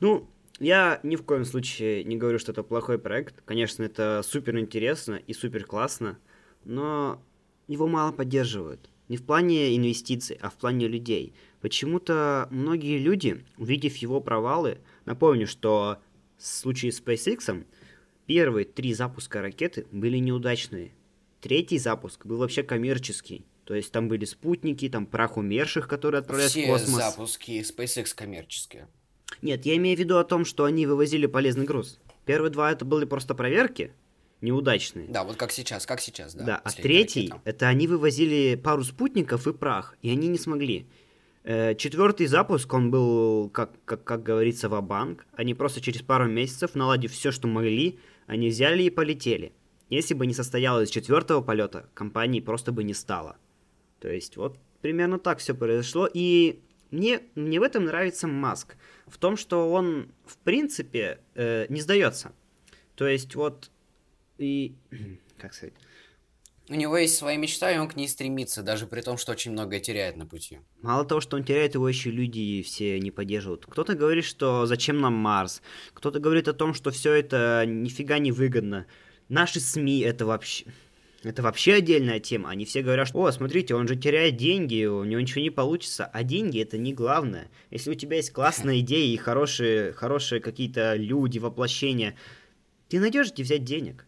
Ну, 0.00 0.28
я 0.62 1.00
ни 1.02 1.16
в 1.16 1.24
коем 1.24 1.44
случае 1.44 2.04
не 2.04 2.16
говорю, 2.16 2.38
что 2.38 2.52
это 2.52 2.62
плохой 2.62 2.98
проект. 2.98 3.42
Конечно, 3.44 3.82
это 3.82 4.22
супер 4.24 4.58
интересно 4.58 5.14
и 5.14 5.32
супер 5.32 5.64
классно, 5.64 6.18
но 6.64 7.22
его 7.66 7.88
мало 7.88 8.12
поддерживают. 8.12 8.88
Не 9.08 9.16
в 9.16 9.24
плане 9.24 9.76
инвестиций, 9.76 10.38
а 10.40 10.48
в 10.48 10.54
плане 10.54 10.88
людей. 10.88 11.34
Почему-то 11.60 12.48
многие 12.50 12.98
люди, 12.98 13.44
увидев 13.58 13.96
его 13.96 14.20
провалы, 14.20 14.78
напомню, 15.04 15.46
что 15.46 15.98
в 16.38 16.46
случае 16.46 16.92
с 16.92 17.02
SpaceX 17.02 17.66
первые 18.26 18.64
три 18.64 18.94
запуска 18.94 19.42
ракеты 19.42 19.86
были 19.90 20.18
неудачные. 20.18 20.92
Третий 21.40 21.78
запуск 21.78 22.24
был 22.24 22.38
вообще 22.38 22.62
коммерческий. 22.62 23.44
То 23.64 23.74
есть 23.74 23.92
там 23.92 24.08
были 24.08 24.24
спутники, 24.24 24.88
там 24.88 25.06
прах 25.06 25.36
умерших, 25.36 25.88
которые 25.88 26.20
отправлялись 26.20 26.52
Все 26.52 26.66
в 26.66 26.68
космос. 26.68 26.96
запуски 26.96 27.60
SpaceX 27.60 28.14
коммерческие. 28.14 28.88
Нет, 29.42 29.66
я 29.66 29.76
имею 29.76 29.96
в 29.96 30.00
виду 30.00 30.18
о 30.18 30.24
том, 30.24 30.44
что 30.44 30.64
они 30.64 30.86
вывозили 30.86 31.26
полезный 31.26 31.64
груз. 31.64 31.98
Первые 32.24 32.50
два 32.50 32.70
это 32.70 32.84
были 32.84 33.04
просто 33.04 33.34
проверки, 33.34 33.92
неудачные. 34.40 35.08
Да, 35.08 35.24
вот 35.24 35.36
как 35.36 35.50
сейчас, 35.50 35.84
как 35.84 36.00
сейчас, 36.00 36.34
да. 36.34 36.44
Да, 36.44 36.60
а 36.62 36.70
третий, 36.70 37.28
ракета. 37.28 37.40
это 37.44 37.68
они 37.68 37.88
вывозили 37.88 38.54
пару 38.54 38.84
спутников 38.84 39.46
и 39.48 39.52
прах, 39.52 39.96
и 40.00 40.10
они 40.10 40.28
не 40.28 40.38
смогли. 40.38 40.86
Э, 41.44 41.74
Четвертый 41.74 42.26
запуск, 42.26 42.72
он 42.72 42.90
был, 42.90 43.50
как, 43.50 43.72
как, 43.84 44.04
как 44.04 44.22
говорится, 44.22 44.68
в 44.68 44.80
банк 44.80 45.26
Они 45.32 45.54
просто 45.54 45.80
через 45.80 46.02
пару 46.02 46.28
месяцев, 46.28 46.74
наладив 46.74 47.12
все, 47.12 47.32
что 47.32 47.48
могли, 47.48 47.98
они 48.26 48.48
взяли 48.48 48.84
и 48.84 48.90
полетели. 48.90 49.52
Если 49.88 50.14
бы 50.14 50.26
не 50.26 50.34
состоялось 50.34 50.88
четвертого 50.88 51.42
полета, 51.42 51.88
компании 51.94 52.40
просто 52.40 52.72
бы 52.72 52.84
не 52.84 52.94
стало. 52.94 53.36
То 54.00 54.08
есть 54.08 54.36
вот 54.36 54.56
примерно 54.80 55.18
так 55.18 55.38
все 55.38 55.54
произошло. 55.54 56.08
И 56.12 56.60
мне, 56.92 57.22
мне 57.34 57.58
в 57.58 57.62
этом 57.62 57.86
нравится 57.86 58.28
Маск. 58.28 58.76
В 59.06 59.18
том, 59.18 59.36
что 59.36 59.72
он, 59.72 60.12
в 60.24 60.36
принципе, 60.38 61.18
э, 61.34 61.66
не 61.68 61.80
сдается. 61.80 62.32
То 62.94 63.08
есть 63.08 63.34
вот 63.34 63.70
и... 64.38 64.74
Как 65.38 65.54
сказать? 65.54 65.74
У 66.68 66.74
него 66.74 66.96
есть 66.96 67.16
своя 67.16 67.36
мечта, 67.36 67.72
и 67.72 67.78
он 67.78 67.88
к 67.88 67.96
ней 67.96 68.08
стремится, 68.08 68.62
даже 68.62 68.86
при 68.86 69.00
том, 69.00 69.18
что 69.18 69.32
очень 69.32 69.50
многое 69.50 69.80
теряет 69.80 70.16
на 70.16 70.26
пути. 70.26 70.60
Мало 70.80 71.04
того, 71.04 71.20
что 71.20 71.36
он 71.36 71.44
теряет, 71.44 71.74
его 71.74 71.88
еще 71.88 72.10
люди 72.10 72.62
все 72.62 73.00
не 73.00 73.10
поддерживают. 73.10 73.66
Кто-то 73.66 73.94
говорит, 73.94 74.24
что 74.24 74.64
зачем 74.66 75.00
нам 75.00 75.14
Марс. 75.14 75.60
Кто-то 75.92 76.20
говорит 76.20 76.46
о 76.46 76.52
том, 76.52 76.72
что 76.72 76.90
все 76.90 77.12
это 77.14 77.64
нифига 77.66 78.18
не 78.18 78.30
выгодно. 78.30 78.86
Наши 79.28 79.60
СМИ 79.60 80.00
это 80.00 80.24
вообще... 80.24 80.66
Это 81.24 81.42
вообще 81.42 81.74
отдельная 81.74 82.18
тема. 82.18 82.50
Они 82.50 82.64
все 82.64 82.82
говорят, 82.82 83.06
что, 83.06 83.22
о, 83.22 83.30
смотрите, 83.30 83.74
он 83.74 83.86
же 83.86 83.96
теряет 83.96 84.36
деньги, 84.36 84.84
у 84.84 85.04
него 85.04 85.20
ничего 85.20 85.40
не 85.40 85.50
получится. 85.50 86.06
А 86.06 86.22
деньги 86.24 86.60
это 86.60 86.78
не 86.78 86.92
главное. 86.92 87.50
Если 87.70 87.90
у 87.90 87.94
тебя 87.94 88.16
есть 88.16 88.32
классная 88.32 88.80
идея 88.80 89.12
и 89.12 89.16
хорошие, 89.16 89.92
хорошие 89.92 90.40
какие-то 90.40 90.94
люди, 90.96 91.38
воплощения, 91.38 92.16
ты 92.88 92.98
найдешь 92.98 93.32
где 93.32 93.42
взять 93.42 93.64
денег. 93.64 94.06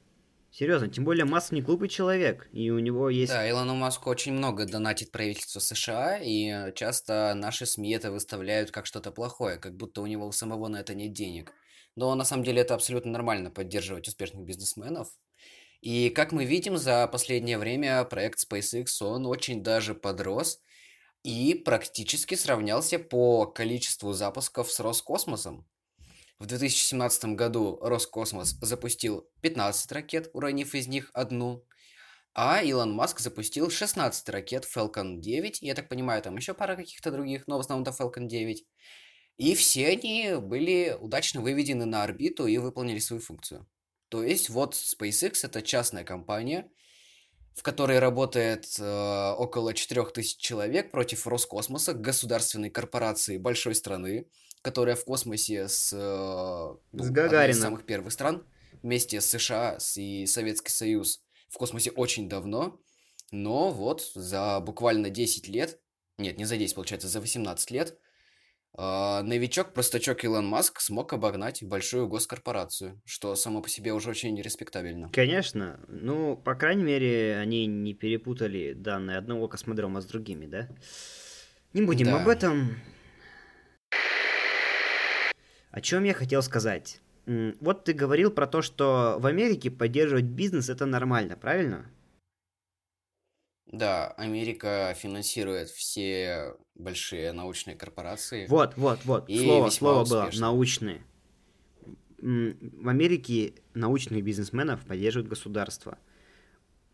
Серьезно, 0.51 0.89
тем 0.89 1.05
более 1.05 1.25
Маск 1.25 1.51
не 1.51 1.63
глупый 1.63 1.89
человек, 1.89 2.49
и 2.53 2.71
у 2.71 2.79
него 2.79 3.11
есть... 3.11 3.33
Да, 3.33 3.49
Илону 3.49 3.75
Маску 3.75 4.09
очень 4.09 4.33
много 4.33 4.67
донатит 4.67 5.11
правительство 5.11 5.59
США, 5.59 6.21
и 6.23 6.73
часто 6.77 7.35
наши 7.35 7.67
СМИ 7.67 7.91
это 7.91 8.13
выставляют 8.13 8.71
как 8.71 8.87
что-то 8.87 9.11
плохое, 9.11 9.59
как 9.59 9.75
будто 9.77 10.01
у 10.01 10.07
него 10.07 10.29
у 10.29 10.33
самого 10.33 10.69
на 10.69 10.77
это 10.77 10.95
нет 10.95 11.13
денег. 11.13 11.53
Но 11.97 12.15
на 12.15 12.25
самом 12.25 12.45
деле 12.45 12.61
это 12.61 12.75
абсолютно 12.75 13.11
нормально 13.11 13.51
поддерживать 13.51 14.07
успешных 14.07 14.45
бизнесменов. 14.45 15.09
И 15.85 16.09
как 16.09 16.33
мы 16.33 16.47
видим, 16.47 16.79
за 16.79 17.07
последнее 17.09 17.59
время 17.59 18.03
проект 18.05 18.43
SpaceX, 18.43 18.87
он 19.03 19.27
очень 19.27 19.63
даже 19.63 19.95
подрос 19.95 20.63
и 21.23 21.53
практически 21.53 22.37
сравнялся 22.37 22.99
по 22.99 23.45
количеству 23.45 24.15
запусков 24.15 24.73
с 24.73 24.81
Роскосмосом. 24.81 25.69
В 26.39 26.47
2017 26.47 27.37
году 27.37 27.79
Роскосмос 27.83 28.57
запустил 28.63 29.29
15 29.43 29.93
ракет, 29.93 30.31
уронив 30.33 30.75
из 30.75 30.87
них 30.87 31.11
одну, 31.13 31.67
а 32.33 32.63
Илон 32.63 32.95
Маск 32.95 33.21
запустил 33.21 33.69
16 33.69 34.27
ракет 34.31 34.65
Falcon 34.65 35.19
9, 35.19 35.61
я 35.61 35.75
так 35.75 35.91
понимаю, 35.91 36.23
там 36.23 36.35
еще 36.35 36.55
пара 36.55 36.77
каких-то 36.77 37.11
других, 37.11 37.47
но 37.47 37.59
в 37.59 37.61
основном 37.61 37.87
это 37.87 38.03
Falcon 38.03 38.27
9. 38.27 38.65
И 39.37 39.55
все 39.55 39.89
они 39.89 40.37
были 40.41 40.97
удачно 40.99 41.43
выведены 41.43 41.85
на 41.85 42.05
орбиту 42.05 42.47
и 42.47 42.57
выполнили 42.57 43.01
свою 43.01 43.21
функцию. 43.21 43.67
То 44.15 44.23
есть 44.23 44.49
вот 44.49 44.75
SpaceX 44.75 45.41
это 45.43 45.61
частная 45.61 46.05
компания, 46.05 46.71
в 47.53 47.65
которой 47.65 47.99
работает 47.99 48.65
э, 48.79 49.33
около 49.37 49.75
4000 49.75 50.39
человек 50.39 50.93
против 50.93 51.27
Роскосмоса, 51.27 51.95
государственной 51.95 52.71
корпорации 52.71 53.39
большой 53.39 53.75
страны, 53.75 54.29
которая 54.63 54.95
в 54.95 55.05
космосе 55.05 55.67
с, 55.67 55.93
э, 55.93 55.97
ну, 56.93 57.03
С 57.03 57.11
из 57.51 57.61
самых 57.61 57.87
первых 57.87 58.13
стран, 58.13 58.47
вместе 58.85 59.21
с 59.21 59.27
США 59.27 59.79
и 59.97 60.27
Советский 60.27 60.71
Союз, 60.71 61.25
в 61.49 61.59
космосе 61.59 61.91
очень 61.91 62.29
давно, 62.29 62.81
но 63.33 63.73
вот 63.73 64.13
за 64.15 64.61
буквально 64.61 65.11
10 65.11 65.49
лет, 65.49 65.81
нет, 66.19 66.39
не 66.39 66.45
за 66.45 66.57
10, 66.57 66.77
получается, 66.77 67.09
за 67.09 67.21
18 67.21 67.69
лет, 67.73 67.99
э, 68.77 69.23
новичок-простачок 69.23 70.25
Илон 70.25 70.47
Маск 70.47 70.81
смог 70.81 71.13
обогнать 71.13 71.63
большую 71.63 72.07
госкорпорацию, 72.09 73.01
что 73.05 73.35
само 73.37 73.63
по 73.63 73.69
себе 73.69 73.93
уже 73.93 74.11
очень 74.11 74.41
респектабельно. 74.41 75.11
Конечно. 75.13 75.81
Ну, 75.89 76.37
по 76.37 76.55
крайней 76.55 76.85
мере, 76.85 77.37
они 77.39 77.67
не 77.67 77.95
перепутали 77.95 78.73
данные 78.73 79.19
одного 79.19 79.49
космодрома 79.49 80.01
с 80.01 80.07
другими, 80.07 80.47
да? 80.47 80.69
Не 81.73 81.83
будем 81.83 82.07
Да. 82.07 82.23
об 82.23 82.29
этом. 82.29 82.77
О 85.71 85.81
чем 85.81 86.05
я 86.05 86.15
хотел 86.15 86.43
сказать? 86.43 87.01
Вот 87.27 87.85
ты 87.85 87.95
говорил 87.95 88.31
про 88.31 88.47
то, 88.47 88.63
что 88.63 89.17
в 89.19 89.27
Америке 89.27 89.71
поддерживать 89.71 90.25
бизнес 90.25 90.69
это 90.69 90.87
нормально, 90.87 91.37
правильно? 91.37 91.87
Да, 93.79 94.09
Америка 94.17 94.95
финансирует 94.97 95.69
все 95.69 96.55
большие 96.77 97.33
научные 97.33 97.75
корпорации. 97.75 98.47
Вот, 98.49 98.77
вот, 98.77 99.01
вот. 99.05 99.29
И 99.29 99.45
слово, 99.45 99.71
слово 99.71 100.05
было 100.05 100.31
научные. 100.35 101.03
В 102.19 102.89
Америке 102.89 103.55
научных 103.75 104.23
бизнесменов 104.23 104.85
поддерживает 104.87 105.29
государство. 105.29 105.99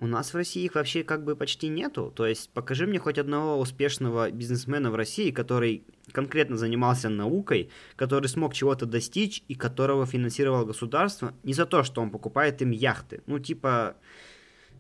У 0.03 0.07
нас 0.07 0.33
в 0.33 0.37
России 0.37 0.65
их 0.65 0.77
вообще 0.77 1.05
как 1.05 1.25
бы 1.25 1.37
почти 1.37 1.69
нету. 1.69 2.11
То 2.17 2.25
есть 2.25 2.49
покажи 2.55 2.87
мне 2.87 2.99
хоть 2.99 3.19
одного 3.19 3.61
успешного 3.61 4.31
бизнесмена 4.31 4.91
в 4.91 4.95
России, 4.95 5.31
который 5.31 5.85
конкретно 6.13 6.57
занимался 6.57 7.11
наукой, 7.11 7.69
который 7.97 8.29
смог 8.29 8.55
чего-то 8.55 8.87
достичь 8.87 9.45
и 9.49 9.55
которого 9.55 10.07
финансировало 10.07 10.65
государство 10.65 11.35
не 11.43 11.53
за 11.53 11.67
то, 11.67 11.83
что 11.83 12.01
он 12.01 12.11
покупает 12.11 12.63
им 12.63 12.71
яхты. 12.71 13.23
Ну 13.27 13.39
типа, 13.39 13.97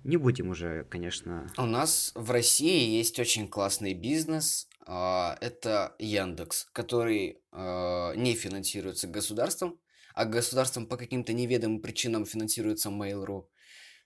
не 0.04 0.16
будем 0.16 0.50
уже, 0.50 0.84
конечно. 0.84 1.46
У 1.58 1.66
нас 1.66 2.12
в 2.14 2.30
России 2.30 2.96
есть 2.96 3.18
очень 3.18 3.48
классный 3.48 3.94
бизнес. 3.94 4.68
а, 4.86 5.36
Это 5.40 5.94
Яндекс, 5.98 6.68
который 6.72 7.38
а, 7.52 8.14
не 8.14 8.34
финансируется 8.34 9.08
государством, 9.08 9.78
а 10.14 10.24
государством 10.24 10.86
по 10.86 10.96
каким-то 10.96 11.32
неведомым 11.32 11.80
причинам 11.80 12.24
финансируется 12.24 12.88
Mail.ru. 12.88 13.46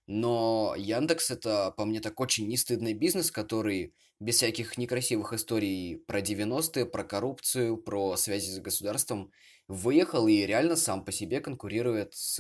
Но 0.07 0.75
Яндекс 0.77 1.31
это, 1.31 1.71
по 1.77 1.85
мне, 1.85 2.01
так 2.01 2.21
очень 2.21 2.49
нестыдный 2.49 2.93
бизнес, 2.93 3.31
который 3.31 3.95
без 4.21 4.37
всяких 4.37 4.77
некрасивых 4.79 5.33
историй 5.33 5.97
про 6.07 6.21
90-е, 6.21 6.87
про 6.87 7.05
коррупцию, 7.05 7.79
про 7.79 8.17
связи 8.17 8.51
с 8.51 8.61
государством 8.61 9.33
выехал 9.67 10.29
и 10.29 10.47
реально 10.47 10.77
сам 10.77 11.05
по 11.05 11.13
себе 11.13 11.41
конкурирует 11.41 12.15
с 12.15 12.39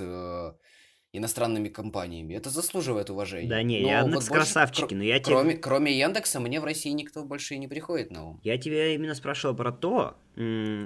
иностранными 1.17 1.69
компаниями. 1.69 2.35
Это 2.35 2.51
заслуживает 2.51 3.09
уважения. 3.09 3.49
Да 3.49 3.63
не, 3.63 3.81
Но 3.81 3.89
Яндекс 3.89 4.25
вот 4.25 4.31
больше, 4.31 4.31
красавчики, 4.31 4.95
но 4.95 5.05
я 5.05 5.21
тебе... 5.21 5.35
Кроме, 5.35 5.57
кроме 5.57 5.99
Яндекса, 5.99 6.41
мне 6.41 6.61
в 6.61 6.65
России 6.65 6.91
никто 6.91 7.25
больше 7.25 7.55
и 7.55 7.59
не 7.59 7.69
приходит 7.69 8.11
на 8.11 8.31
ум. 8.31 8.41
Я 8.43 8.59
тебя 8.59 8.95
именно 8.95 9.15
спрашивал 9.15 9.55
про 9.55 9.71
то, 9.73 10.17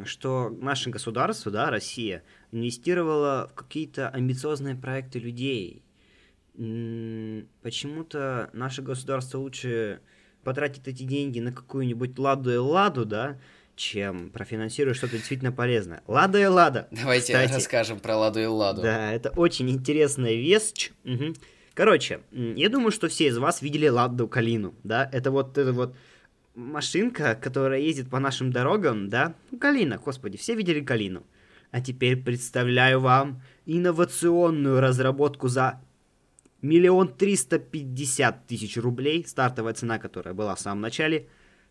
что 0.04 0.50
наше 0.50 0.90
государство, 0.90 1.50
да, 1.50 1.70
Россия, 1.70 2.23
инвестировало 2.52 3.49
в 3.50 3.54
какие-то 3.54 4.11
амбициозные 4.11 4.75
проекты 4.75 5.18
людей. 5.18 5.82
Почему-то 6.52 8.50
наше 8.52 8.82
государство 8.82 9.38
лучше 9.38 10.00
потратит 10.44 10.88
эти 10.88 11.04
деньги 11.04 11.40
на 11.40 11.52
какую-нибудь 11.52 12.18
ладу 12.18 12.52
и 12.52 12.56
ладу, 12.56 13.04
да, 13.04 13.38
чем 13.78 14.30
профинансирует 14.30 14.97
что-то 14.97 15.16
действительно 15.16 15.52
полезное. 15.52 16.02
Лада 16.06 16.38
и 16.38 16.44
лада. 16.44 16.88
Давайте 16.90 17.32
Кстати, 17.32 17.52
расскажем 17.52 18.00
про 18.00 18.16
Ладу 18.16 18.40
и 18.40 18.44
Ладу. 18.44 18.82
Да, 18.82 19.12
это 19.12 19.30
очень 19.30 19.70
интересная 19.70 20.35
вещь. 20.35 20.90
Мгм. 21.04 21.35
Короче, 21.73 22.20
я 22.32 22.68
думаю, 22.68 22.90
что 22.90 23.08
все 23.08 23.28
из 23.28 23.38
вас 23.38 23.62
видели 23.62 23.88
Ладу 23.88 24.26
Калину, 24.28 24.75
да? 24.82 25.08
Это 25.12 25.30
вот 25.30 25.56
эта 25.56 25.73
вот 25.73 25.94
машинка, 26.56 27.37
которая 27.40 27.78
ездит 27.78 28.11
по 28.11 28.18
нашим 28.18 28.50
дорогам, 28.50 29.08
да? 29.08 29.35
Ну, 29.52 29.58
Калина, 29.58 29.99
господи, 29.99 30.37
все 30.37 30.54
видели 30.56 30.80
Калину. 30.80 31.25
А 31.70 31.80
теперь 31.80 32.16
представляю 32.16 32.99
вам 33.00 33.42
инновационную 33.64 34.80
разработку 34.80 35.47
за 35.49 35.80
миллион 36.62 37.14
триста 37.14 37.61
пятьдесят 37.61 38.47
тысяч 38.49 38.76
рублей, 38.76 39.25
стартовая 39.25 39.75
цена, 39.75 39.99
которая 39.99 40.35
была 40.35 40.56
в 40.56 40.61
самом 40.61 40.80
начале. 40.80 41.28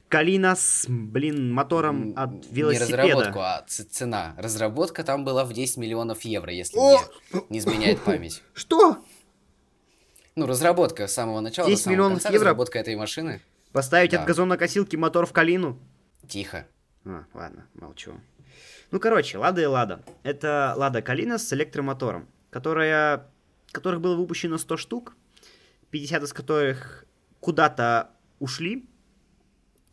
Калина 0.09 0.55
с, 0.55 0.85
блин, 0.87 1.51
мотором 1.53 2.13
от 2.15 2.31
Не 2.31 2.41
велосипеда. 2.51 2.97
разработку, 3.03 3.39
а 3.39 3.65
цена. 3.67 4.33
Разработка 4.37 5.03
там 5.03 5.25
была 5.25 5.43
в 5.43 5.51
10 5.53 5.77
миллионов 5.77 6.21
евро, 6.21 6.51
если 6.51 6.77
О! 6.77 6.97
мне 7.31 7.43
не 7.49 7.59
изменяет 7.59 8.01
память. 8.01 8.41
Что? 8.53 9.03
Ну, 10.35 10.45
разработка 10.45 11.07
с 11.07 11.13
самого 11.13 11.41
начала 11.41 11.67
10 11.67 11.77
до 11.79 11.83
самого 11.83 11.95
миллионов 11.95 12.17
конца, 12.23 12.29
евро? 12.29 12.45
разработка 12.45 12.79
этой 12.79 12.95
машины. 12.95 13.41
Поставить 13.73 14.11
Да. 14.11 14.21
от 14.21 14.27
газонокосилки 14.27 14.95
мотор 14.95 15.25
в 15.25 15.33
Калину? 15.33 15.77
Тихо. 16.27 16.67
А, 17.05 17.25
ладно, 17.33 17.67
молчу. 17.73 18.13
Ну, 18.91 18.99
короче, 19.01 19.37
Лада 19.37 19.61
и 19.61 19.65
Лада. 19.65 20.03
Это 20.23 20.73
Лада 20.77 21.01
Калина 21.01 21.37
с 21.37 21.51
электромотором, 21.51 22.27
которая, 22.49 23.29
которых 23.73 23.99
было 23.99 24.15
выпущено 24.15 24.57
100 24.57 24.77
штук, 24.77 25.15
50 25.89 26.23
из 26.23 26.31
которых 26.33 27.05
куда-то 27.41 28.11
ушли, 28.39 28.85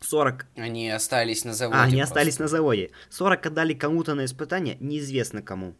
40... 0.04 0.46
Они 0.56 0.90
остались 0.90 1.44
на 1.44 1.54
заводе. 1.54 1.78
А, 1.78 1.82
они 1.84 1.96
просто. 1.96 2.14
остались 2.14 2.38
на 2.38 2.48
заводе. 2.48 2.90
40 3.10 3.46
отдали 3.46 3.74
кому-то 3.74 4.14
на 4.14 4.24
испытание, 4.24 4.76
неизвестно 4.80 5.42
кому. 5.42 5.74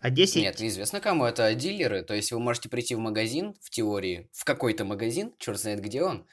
А 0.00 0.10
10... 0.10 0.42
Нет, 0.42 0.60
неизвестно 0.60 1.00
кому, 1.00 1.24
это 1.24 1.54
дилеры. 1.54 2.02
То 2.02 2.14
есть 2.14 2.32
вы 2.32 2.40
можете 2.40 2.68
прийти 2.68 2.94
в 2.94 2.98
магазин, 2.98 3.54
в 3.60 3.70
теории, 3.70 4.28
в 4.32 4.44
какой-то 4.44 4.84
магазин, 4.84 5.32
черт 5.38 5.60
знает 5.60 5.80
где 5.80 6.02
он. 6.02 6.26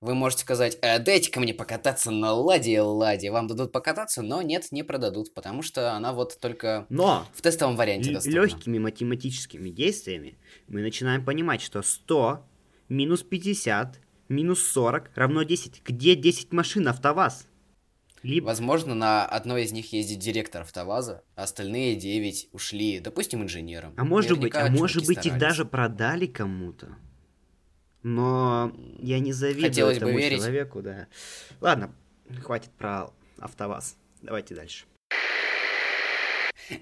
Вы 0.00 0.14
можете 0.14 0.42
сказать, 0.42 0.78
э, 0.80 0.98
дайте-ка 0.98 1.40
мне 1.40 1.52
покататься 1.52 2.10
на 2.10 2.32
Ладе 2.32 2.80
Ладе. 2.80 3.30
Вам 3.30 3.46
дадут 3.46 3.70
покататься, 3.70 4.22
но 4.22 4.40
нет, 4.40 4.72
не 4.72 4.82
продадут, 4.82 5.34
потому 5.34 5.60
что 5.60 5.92
она 5.92 6.14
вот 6.14 6.38
только 6.40 6.86
Но 6.88 7.26
в 7.34 7.42
тестовом 7.42 7.76
варианте 7.76 8.12
доступна. 8.12 8.38
легкими 8.38 8.78
математическими 8.78 9.68
действиями 9.68 10.38
мы 10.68 10.80
начинаем 10.80 11.22
понимать, 11.22 11.60
что 11.60 11.82
100 11.82 12.42
минус 12.88 13.22
50 13.22 14.00
минус 14.30 14.62
40 14.68 15.10
равно 15.14 15.42
10. 15.42 15.82
Где 15.84 16.14
10 16.14 16.52
машин 16.52 16.88
АвтоВАЗ? 16.88 17.46
Либо... 18.22 18.46
Возможно, 18.46 18.94
на 18.94 19.24
одной 19.24 19.64
из 19.64 19.72
них 19.72 19.92
ездит 19.92 20.18
директор 20.18 20.62
АвтоВАЗа, 20.62 21.22
а 21.36 21.42
остальные 21.42 21.96
9 21.96 22.50
ушли, 22.52 23.00
допустим, 23.00 23.42
инженером. 23.42 23.94
А 23.96 24.04
может 24.04 24.38
быть, 24.38 24.52
Наверняка 24.52 24.74
а 24.74 24.78
может 24.78 25.06
быть 25.06 25.18
их 25.18 25.22
старались. 25.22 25.40
даже 25.40 25.64
продали 25.64 26.26
кому-то. 26.26 26.96
Но 28.02 28.72
я 28.98 29.18
не 29.18 29.32
завидую 29.32 29.68
Хотелось 29.68 29.98
бы 29.98 30.06
этому 30.06 30.18
верить. 30.18 30.38
человеку, 30.38 30.82
да. 30.82 31.06
Ладно, 31.60 31.94
хватит 32.42 32.70
про 32.70 33.10
АвтоВАЗ. 33.38 33.96
Давайте 34.22 34.54
дальше. 34.54 34.84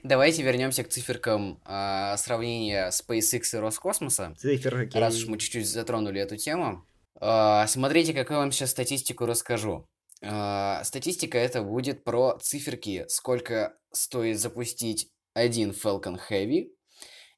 Давайте 0.02 0.43
вернемся 0.43 0.85
к 0.85 0.88
циферкам 0.88 1.61
а, 1.64 2.17
сравнения 2.19 2.90
SpaceX 2.90 3.43
и 3.55 3.57
Роскосмоса. 3.57 4.35
Цифер, 4.37 4.76
окей. 4.76 5.00
Раз 5.00 5.17
уж 5.17 5.26
мы 5.26 5.38
чуть-чуть 5.38 5.67
затронули 5.67 6.21
эту 6.21 6.37
тему. 6.37 6.85
А, 7.20 7.66
смотрите, 7.66 8.14
какую 8.14 8.38
вам 8.38 8.52
сейчас 8.52 8.70
статистику 8.70 9.26
расскажу. 9.26 9.88
А, 10.22 10.82
статистика 10.84 11.38
это 11.38 11.62
будет 11.62 12.04
про 12.04 12.38
циферки, 12.40 13.06
сколько 13.08 13.76
стоит 13.92 14.38
запустить 14.38 15.10
один 15.34 15.70
Falcon 15.70 16.18
Heavy 16.30 16.70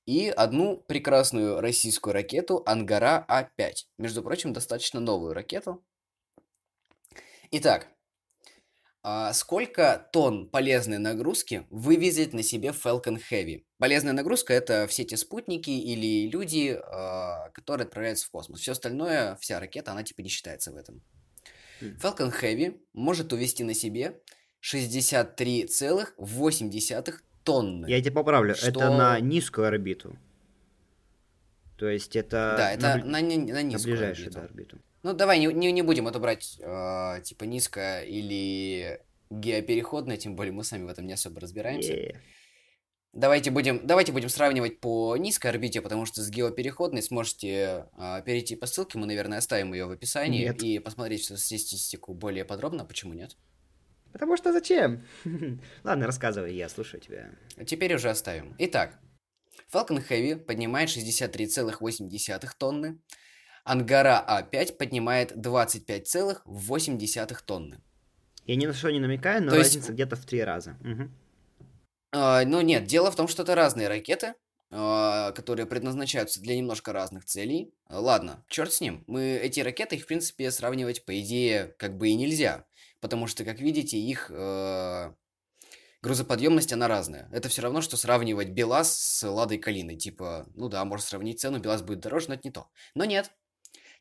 и 0.07 0.29
одну 0.29 0.79
прекрасную 0.87 1.61
российскую 1.61 2.13
ракету 2.13 2.63
Ангара 2.67 3.25
А5. 3.29 3.73
Между 3.99 4.23
прочим, 4.23 4.53
достаточно 4.53 5.01
новую 5.01 5.35
ракету. 5.35 5.83
Итак, 7.51 7.89
сколько 9.33 10.09
тонн 10.13 10.47
полезной 10.49 10.99
нагрузки 10.99 11.67
вывезет 11.71 12.33
на 12.35 12.43
себе 12.43 12.69
Falcon 12.69 13.19
Heavy? 13.31 13.65
Полезная 13.79 14.13
нагрузка 14.13 14.53
это 14.53 14.87
все 14.89 15.05
те 15.05 15.17
спутники 15.17 15.71
или 15.71 16.29
люди, 16.29 16.79
а, 16.83 17.49
которые 17.51 17.87
отправляются 17.87 18.27
в 18.27 18.31
космос. 18.31 18.61
Все 18.61 18.73
остальное, 18.73 19.37
вся 19.37 19.59
ракета, 19.61 19.93
она 19.93 20.03
типа 20.03 20.21
не 20.23 20.29
считается 20.29 20.71
в 20.73 20.77
этом. 20.77 21.01
Мгм. 21.81 21.97
Falcon 21.97 22.33
Heavy 22.43 22.79
может 22.93 23.33
увезти 23.33 23.65
на 23.65 23.73
себе 23.75 24.21
63,8 24.61 27.21
тонны. 27.45 27.87
Я 27.89 28.01
тебя 28.03 28.13
поправлю, 28.13 28.53
это 28.53 28.71
Что- 28.71 28.97
на 28.97 29.19
низкую 29.21 29.67
орбиту. 29.67 30.17
То 31.77 31.89
есть 31.89 32.15
это, 32.17 32.55
Да, 32.59 32.73
это 32.73 32.83
на, 32.83 32.97
на, 32.97 33.05
на 33.05 33.21
бли- 33.23 33.53
на 33.53 33.63
низкую 33.63 33.95
ближайшую 33.97 34.27
орбиту. 34.27 34.41
да, 34.41 34.45
орбиту. 34.45 34.79
Ну, 35.03 35.15
давай 35.15 35.39
не, 35.39 35.47
не, 35.47 35.73
не 35.73 35.83
будем 35.83 36.09
это 36.09 36.19
брать, 36.19 36.59
э, 36.61 37.23
типа, 37.25 37.45
низко 37.45 38.03
или 38.03 39.01
геопереходно, 39.31 40.17
тем 40.17 40.37
более 40.37 40.53
мы 40.53 40.65
сами 40.65 40.85
в 40.85 40.89
этом 40.89 41.07
не 41.07 41.15
особо 41.15 41.41
разбираемся. 41.41 41.95
Давайте 43.13 43.51
будем, 43.51 43.85
давайте 43.85 44.13
будем 44.13 44.29
сравнивать 44.29 44.79
по 44.79 45.17
низкой 45.17 45.49
орбите, 45.49 45.81
потому 45.81 46.07
что 46.07 46.23
с 46.23 46.31
геопереходной 46.31 47.03
сможете 47.03 47.87
э, 47.99 48.23
перейти 48.25 48.55
по 48.55 48.67
ссылке, 48.67 48.99
мы, 48.99 49.07
наверное, 49.07 49.39
оставим 49.39 49.73
ее 49.73 49.87
в 49.87 49.91
описании 49.91 50.45
Нет. 50.45 50.63
и 50.63 50.79
посмотреть 50.79 51.23
всю 51.23 51.37
статистику 51.37 52.15
более 52.15 52.45
подробно, 52.45 52.85
почему 52.85 53.13
нет. 53.13 53.37
Потому 54.13 54.37
что 54.37 54.53
зачем? 54.53 55.05
Ладно, 55.85 56.07
рассказывай, 56.07 56.55
я 56.55 56.69
слушаю 56.69 57.01
тебя. 57.01 57.33
А 57.57 57.65
Теперь 57.65 57.95
уже 57.95 58.11
оставим. 58.11 58.55
Итак, 58.59 59.01
Falcon 59.73 60.05
Heavy 60.09 60.37
поднимает 60.37 60.89
63,8 60.89 62.49
тонны, 62.59 62.99
Ангара 63.71 64.25
А5 64.29 64.77
поднимает 64.79 65.33
25,8 65.37 67.41
тонны. 67.47 67.81
Я 68.45 68.57
ни 68.57 68.67
на 68.67 68.75
что 68.75 68.91
не 68.91 68.99
намекаю, 68.99 69.45
но 69.45 69.51
То 69.51 69.59
разница 69.59 69.79
есть... 69.79 69.91
где-то 69.91 70.17
в 70.17 70.27
три 70.27 70.43
раза. 70.43 70.77
Угу. 70.81 71.09
А, 72.13 72.45
ну 72.45 72.63
нет, 72.63 72.87
дело 72.87 73.13
в 73.13 73.17
том, 73.17 73.29
что 73.29 73.45
это 73.45 73.55
разные 73.55 73.87
ракеты, 73.87 74.35
а, 74.73 75.31
которые 75.33 75.67
предназначаются 75.67 76.41
для 76.41 76.57
немножко 76.57 76.93
разных 76.93 77.27
целей. 77.27 77.73
Ладно, 77.89 78.45
черт 78.49 78.73
с 78.73 78.81
ним. 78.81 79.05
Мы 79.07 79.37
эти 79.37 79.61
ракеты, 79.61 79.95
их 79.95 80.03
в 80.03 80.09
принципе 80.09 80.51
сравнивать 80.51 81.05
по 81.05 81.17
идее 81.21 81.77
как 81.79 81.97
бы 81.97 82.09
и 82.09 82.17
нельзя, 82.17 82.67
потому 83.01 83.29
что, 83.29 83.45
как 83.45 83.61
видите, 83.61 83.97
их 83.99 84.33
э, 84.35 85.13
грузоподъемность 86.03 86.73
она 86.73 86.89
разная. 86.89 87.29
Это 87.31 87.49
все 87.49 87.63
равно, 87.63 87.83
что 87.83 87.97
сравнивать 87.97 88.49
БелАЗ 88.49 88.99
с 88.99 89.29
Ладой 89.29 89.59
Калиной. 89.59 89.97
Типа, 89.97 90.49
ну 90.57 90.69
да, 90.69 90.85
можно 90.85 91.07
сравнить 91.07 91.39
цену, 91.39 91.61
БелАЗ 91.61 91.83
будет 91.83 92.01
дороже, 92.01 92.31
но 92.31 92.35
это 92.35 92.49
не 92.49 92.51
то. 92.51 92.69
Но 92.97 93.05
нет. 93.05 93.31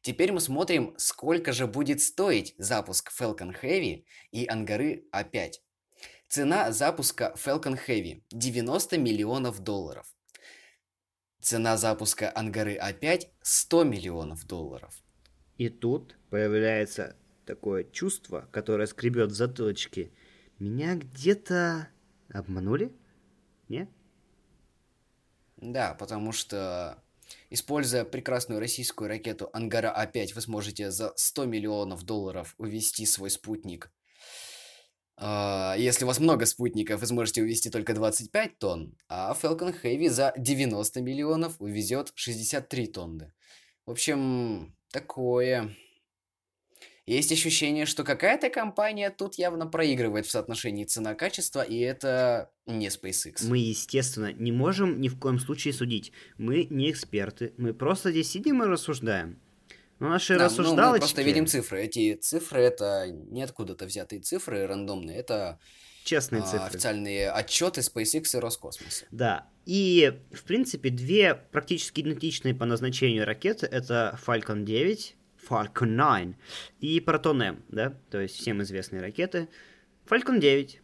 Теперь 0.01 0.31
мы 0.31 0.39
смотрим, 0.39 0.93
сколько 0.97 1.51
же 1.51 1.67
будет 1.67 2.01
стоить 2.01 2.55
запуск 2.57 3.11
Falcon 3.19 3.53
Heavy 3.61 4.05
и 4.31 4.45
Ангары 4.45 5.05
А5. 5.11 5.53
Цена 6.29 6.71
запуска 6.71 7.33
Falcon 7.35 7.77
Heavy 7.87 8.23
90 8.31 8.97
миллионов 8.97 9.59
долларов. 9.59 10.07
Цена 11.41 11.75
запуска 11.77 12.31
Ангары 12.33 12.77
А5 12.77 13.27
100 13.41 13.83
миллионов 13.83 14.45
долларов. 14.45 14.95
И 15.57 15.69
тут 15.69 16.17
появляется 16.29 17.17
такое 17.45 17.83
чувство, 17.83 18.47
которое 18.51 18.87
скребет 18.87 19.31
затылочки. 19.31 20.13
Меня 20.59 20.95
где-то 20.95 21.89
обманули? 22.31 22.95
Нет? 23.67 23.89
Да, 25.57 25.93
потому 25.95 26.31
что 26.31 27.03
Используя 27.49 28.05
прекрасную 28.05 28.59
российскую 28.59 29.07
ракету 29.07 29.49
Ангара 29.53 29.93
А5, 29.97 30.33
вы 30.35 30.41
сможете 30.41 30.91
за 30.91 31.13
100 31.15 31.45
миллионов 31.45 32.03
долларов 32.03 32.55
увести 32.57 33.05
свой 33.05 33.29
спутник. 33.29 33.91
А, 35.17 35.75
если 35.77 36.05
у 36.05 36.07
вас 36.07 36.19
много 36.19 36.45
спутников, 36.45 37.01
вы 37.01 37.07
сможете 37.07 37.41
увезти 37.41 37.69
только 37.69 37.93
25 37.93 38.57
тонн, 38.57 38.95
а 39.09 39.33
Falcon 39.33 39.75
Heavy 39.83 40.09
за 40.09 40.33
90 40.37 41.01
миллионов 41.01 41.55
увезет 41.59 42.11
63 42.15 42.87
тонны. 42.87 43.33
В 43.85 43.91
общем, 43.91 44.75
такое. 44.91 45.75
Есть 47.09 47.31
ощущение, 47.31 47.87
что 47.87 48.03
какая-то 48.03 48.51
компания 48.51 49.09
тут 49.09 49.39
явно 49.39 49.65
проигрывает 49.65 50.27
в 50.27 50.29
соотношении 50.29 50.85
цена-качество, 50.85 51.63
и 51.63 51.79
это 51.79 52.51
не 52.67 52.85
SpaceX. 52.89 53.47
Мы, 53.47 53.57
естественно, 53.57 54.31
не 54.31 54.51
можем 54.51 55.01
ни 55.01 55.07
в 55.07 55.17
коем 55.17 55.39
случае 55.39 55.73
судить. 55.73 56.11
Мы 56.37 56.67
не 56.69 56.91
эксперты, 56.91 57.55
мы 57.57 57.73
просто 57.73 58.11
здесь 58.11 58.29
сидим 58.29 58.61
и 58.61 58.67
рассуждаем. 58.67 59.39
Но 59.97 60.09
наши 60.09 60.37
да, 60.37 60.45
рассуждалочки... 60.45 60.81
Ну, 60.81 60.91
мы 60.91 60.99
просто 60.99 61.21
видим 61.23 61.47
цифры. 61.47 61.81
Эти 61.81 62.13
цифры— 62.13 62.61
это 62.61 63.07
не 63.07 63.41
откуда-то 63.41 63.87
взятые 63.87 64.21
цифры 64.21 64.67
рандомные, 64.67 65.17
это 65.17 65.57
честные 66.03 66.43
а, 66.43 66.45
цифры. 66.45 66.67
Официальные 66.67 67.31
отчеты 67.31 67.81
SpaceX 67.81 68.37
и 68.37 68.39
Роскосмоса. 68.39 69.05
Да. 69.09 69.47
И, 69.65 70.13
в 70.31 70.43
принципе, 70.43 70.91
две 70.91 71.33
практически 71.33 72.01
идентичные 72.01 72.53
по 72.53 72.65
назначению 72.65 73.25
ракеты— 73.25 73.65
это 73.71 74.19
Falcon 74.23 74.63
9 74.63 75.15
Falcon 75.49 75.95
9 75.95 76.35
и 76.79 76.99
Proton 76.99 77.43
M, 77.43 77.63
да, 77.69 77.95
то 78.09 78.19
есть 78.19 78.35
всем 78.35 78.61
известные 78.61 79.01
ракеты. 79.01 79.49
Falcon 80.05 80.39
9. 80.39 80.81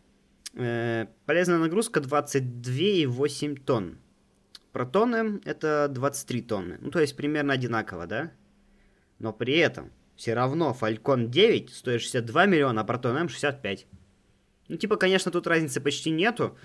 Э, 0.55 1.07
полезная 1.25 1.57
нагрузка 1.57 1.99
22,8 1.99 3.63
тонн. 3.63 3.97
Proton 4.73 5.15
M 5.15 5.41
это 5.45 5.87
23 5.89 6.41
тонны. 6.41 6.77
Ну, 6.81 6.91
то 6.91 6.99
есть 6.99 7.15
примерно 7.15 7.53
одинаково, 7.53 8.07
да? 8.07 8.31
Но 9.19 9.33
при 9.33 9.57
этом 9.57 9.91
все 10.15 10.33
равно 10.33 10.75
Falcon 10.79 11.27
9 11.27 11.69
стоит 11.73 12.01
62 12.01 12.45
миллиона, 12.45 12.81
а 12.81 12.85
Proton 12.85 13.17
M 13.17 13.29
65. 13.29 13.87
Ну, 14.67 14.77
типа, 14.77 14.97
конечно, 14.97 15.31
тут 15.31 15.47
разницы 15.47 15.79
почти 15.79 16.09
нету, 16.09 16.57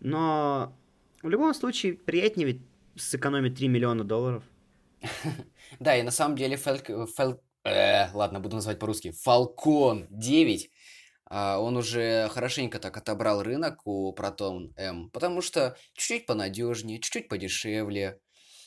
но 0.00 0.74
в 1.22 1.28
любом 1.28 1.54
случае 1.54 1.94
приятнее 1.94 2.46
ведь 2.46 2.62
сэкономить 2.96 3.56
3 3.56 3.68
миллиона 3.68 4.04
долларов. 4.04 4.44
Да, 5.80 5.96
и 5.96 6.02
на 6.02 6.10
самом 6.10 6.36
деле 6.36 6.56
Фэлк... 6.56 6.90
Э, 7.64 8.10
ладно, 8.12 8.40
буду 8.40 8.56
называть 8.56 8.78
по-русски. 8.78 9.14
Falcon 9.26 10.06
9 10.10 10.70
а, 11.34 11.58
он 11.58 11.78
уже 11.78 12.28
хорошенько 12.28 12.78
так 12.78 12.94
отобрал 12.98 13.42
рынок 13.42 13.86
у 13.86 14.14
Proton 14.14 14.74
M, 14.76 15.08
потому 15.08 15.40
что 15.40 15.78
чуть-чуть 15.94 16.26
понадежнее, 16.26 16.98
чуть-чуть 16.98 17.28
подешевле. 17.28 18.18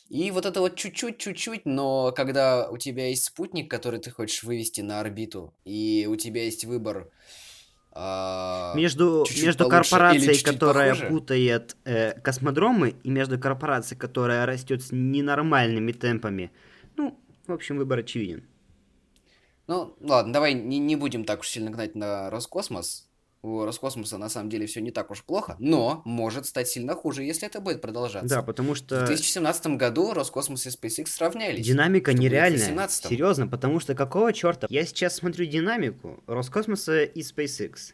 И 0.09 0.31
вот 0.31 0.47
это 0.47 0.61
вот 0.61 0.75
чуть-чуть, 0.75 1.19
чуть-чуть, 1.19 1.65
но 1.65 2.11
когда 2.11 2.67
у 2.67 2.77
тебя 2.77 3.09
есть 3.09 3.25
спутник, 3.25 3.69
который 3.69 3.99
ты 3.99 4.09
хочешь 4.09 4.41
вывести 4.41 4.81
на 4.81 4.99
орбиту, 4.99 5.53
и 5.63 6.07
у 6.09 6.15
тебя 6.15 6.43
есть 6.43 6.65
выбор 6.65 7.11
а, 7.91 8.73
между, 8.75 9.27
между 9.43 9.69
корпорацией, 9.69 10.43
которая 10.43 10.95
похуже? 10.95 11.09
путает 11.09 11.77
э, 11.85 12.19
космодромы, 12.19 12.95
и 13.03 13.09
между 13.11 13.37
корпорацией, 13.37 13.99
которая 13.99 14.43
растет 14.47 14.81
с 14.81 14.91
ненормальными 14.91 15.91
темпами, 15.91 16.51
ну, 16.97 17.15
в 17.45 17.53
общем, 17.53 17.77
выбор 17.77 17.99
очевиден. 17.99 18.43
Ну, 19.67 19.95
ладно, 19.99 20.33
давай 20.33 20.53
не, 20.53 20.79
не 20.79 20.95
будем 20.95 21.25
так 21.25 21.41
уж 21.41 21.49
сильно 21.49 21.71
гнать 21.71 21.95
на 21.95 22.29
Роскосмос. 22.29 23.09
У 23.41 23.63
Роскосмоса 23.63 24.17
на 24.17 24.27
самом 24.27 24.49
деле 24.49 24.65
все 24.65 24.81
не 24.81 24.89
так 24.89 25.11
уж 25.11 25.23
плохо, 25.23 25.55
но 25.59 26.01
может 26.03 26.47
стать 26.47 26.67
сильно 26.67 26.95
хуже, 26.95 27.23
если 27.23 27.47
это 27.47 27.59
будет 27.59 27.79
продолжаться. 27.79 28.37
Да, 28.37 28.41
потому 28.41 28.73
что... 28.73 29.01
В 29.03 29.07
2017 29.07 29.67
году 29.77 30.13
Роскосмос 30.13 30.65
и 30.65 30.69
SpaceX 30.69 31.07
сравнялись. 31.07 31.63
Динамика 31.63 32.13
нереальная. 32.13 32.87
Серьезно, 32.87 33.47
потому 33.47 33.79
что 33.79 33.93
какого 33.93 34.33
черта? 34.33 34.65
Я 34.71 34.83
сейчас 34.85 35.17
смотрю 35.17 35.45
динамику 35.45 36.23
Роскосмоса 36.25 37.03
и 37.03 37.21
SpaceX. 37.21 37.93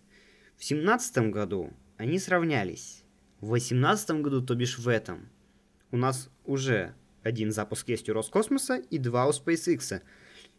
В 0.55 0.63
2017 0.63 1.17
году 1.31 1.71
они 1.97 2.17
сравнялись. 2.17 3.03
В 3.41 3.47
2018 3.47 4.21
году, 4.21 4.41
то 4.41 4.55
бишь 4.55 4.77
в 4.77 4.87
этом, 4.87 5.29
у 5.91 5.97
нас 5.97 6.29
уже 6.45 6.95
один 7.23 7.51
запуск 7.51 7.89
есть 7.89 8.07
у 8.07 8.13
Роскосмоса 8.13 8.77
и 8.77 8.97
два 8.97 9.27
у 9.27 9.31
SpaceX. 9.31 10.01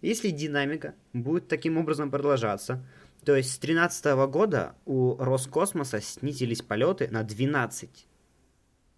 Если 0.03 0.31
динамика 0.31 0.97
будет 1.13 1.47
таким 1.47 1.79
образом 1.79 2.11
продолжаться, 2.11 2.85
то 3.25 3.37
есть 3.37 3.51
с 3.51 3.59
2013 3.59 4.05
года 4.29 4.75
у 4.85 5.15
Роскосмоса 5.17 6.01
снизились 6.01 6.61
полеты 6.61 7.09
на 7.09 7.23
12. 7.23 8.07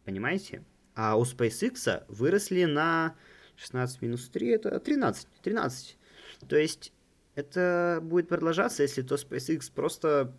Понимаете? 0.06 0.64
А 0.94 1.16
у 1.16 1.24
SpaceX 1.24 2.04
выросли 2.08 2.64
на 2.64 3.16
16 3.56 4.00
минус 4.00 4.30
3, 4.30 4.48
это 4.48 4.80
13. 4.80 5.28
13. 5.42 5.98
То 6.48 6.56
есть 6.56 6.92
это 7.34 7.98
будет 8.02 8.28
продолжаться, 8.28 8.82
если 8.82 9.02
то 9.02 9.16
SpaceX 9.16 9.70
просто 9.74 10.34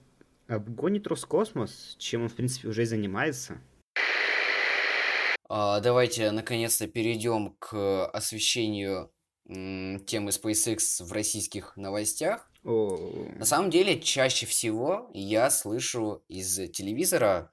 обгонит 0.48 1.06
Роскосмос, 1.06 1.96
чем 2.00 2.24
он, 2.24 2.30
в 2.30 2.36
принципе, 2.36 2.70
уже 2.70 2.84
и 2.84 2.86
занимается. 2.86 3.62
А, 5.48 5.80
давайте 5.80 6.32
наконец-то 6.32 6.88
перейдем 6.88 7.56
к 7.60 8.08
освещению 8.08 9.12
темы 9.48 10.32
SpaceX 10.32 11.04
в 11.04 11.12
российских 11.12 11.78
новостях. 11.78 12.50
О. 12.64 13.28
На 13.36 13.46
самом 13.46 13.70
деле, 13.70 14.00
чаще 14.00 14.46
всего 14.46 15.10
я 15.14 15.50
слышу 15.50 16.24
из 16.28 16.56
телевизора 16.72 17.52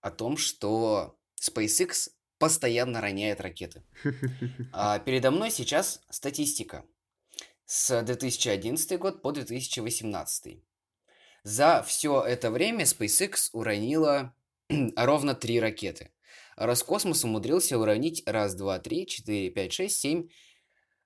о 0.00 0.10
том, 0.10 0.36
что 0.36 1.16
SpaceX 1.40 2.10
постоянно 2.38 3.00
роняет 3.00 3.40
ракеты. 3.40 3.84
А 4.72 4.98
передо 4.98 5.30
мной 5.30 5.50
сейчас 5.50 6.00
статистика 6.10 6.84
с 7.66 8.02
2011 8.02 8.98
год 8.98 9.22
по 9.22 9.30
2018. 9.30 10.64
За 11.44 11.84
все 11.86 12.22
это 12.22 12.50
время 12.50 12.84
SpaceX 12.84 13.50
уронила 13.52 14.34
ровно 14.96 15.34
три 15.34 15.60
ракеты. 15.60 16.10
Роскосмос 16.56 17.24
умудрился 17.24 17.78
уронить 17.78 18.22
раз, 18.26 18.54
два, 18.54 18.78
три, 18.78 19.06
четыре, 19.06 19.50
пять, 19.50 19.72
шесть, 19.72 20.00
семь, 20.00 20.28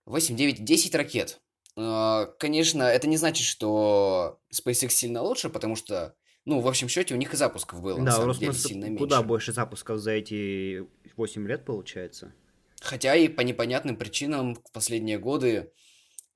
восемь, 0.07 0.37
девять, 0.37 0.65
десять 0.65 0.95
ракет. 0.95 1.41
А, 1.77 2.27
конечно, 2.39 2.83
это 2.83 3.09
не 3.09 3.17
значит, 3.17 3.47
что 3.47 4.41
SpaceX 4.53 4.91
сильно 4.91 5.23
лучше, 5.23 5.51
потому 5.51 5.77
что, 5.77 6.15
ну, 6.45 6.61
в 6.61 6.69
общем 6.69 6.89
счете, 6.89 7.15
у 7.15 7.17
них 7.17 7.33
и 7.35 7.37
запусков 7.37 7.81
было, 7.81 7.99
да, 7.99 8.05
на 8.05 8.13
самом 8.13 8.35
деле, 8.35 8.53
сильно 8.53 8.85
меньше. 8.85 8.99
куда 8.99 9.23
больше 9.23 9.53
запусков 9.53 9.99
за 9.99 10.13
эти 10.13 10.87
8 11.17 11.47
лет, 11.47 11.65
получается. 11.65 12.33
Хотя 12.81 13.17
и 13.17 13.29
по 13.29 13.41
непонятным 13.41 13.97
причинам 13.97 14.55
в 14.55 14.73
последние 14.73 15.19
годы 15.19 15.73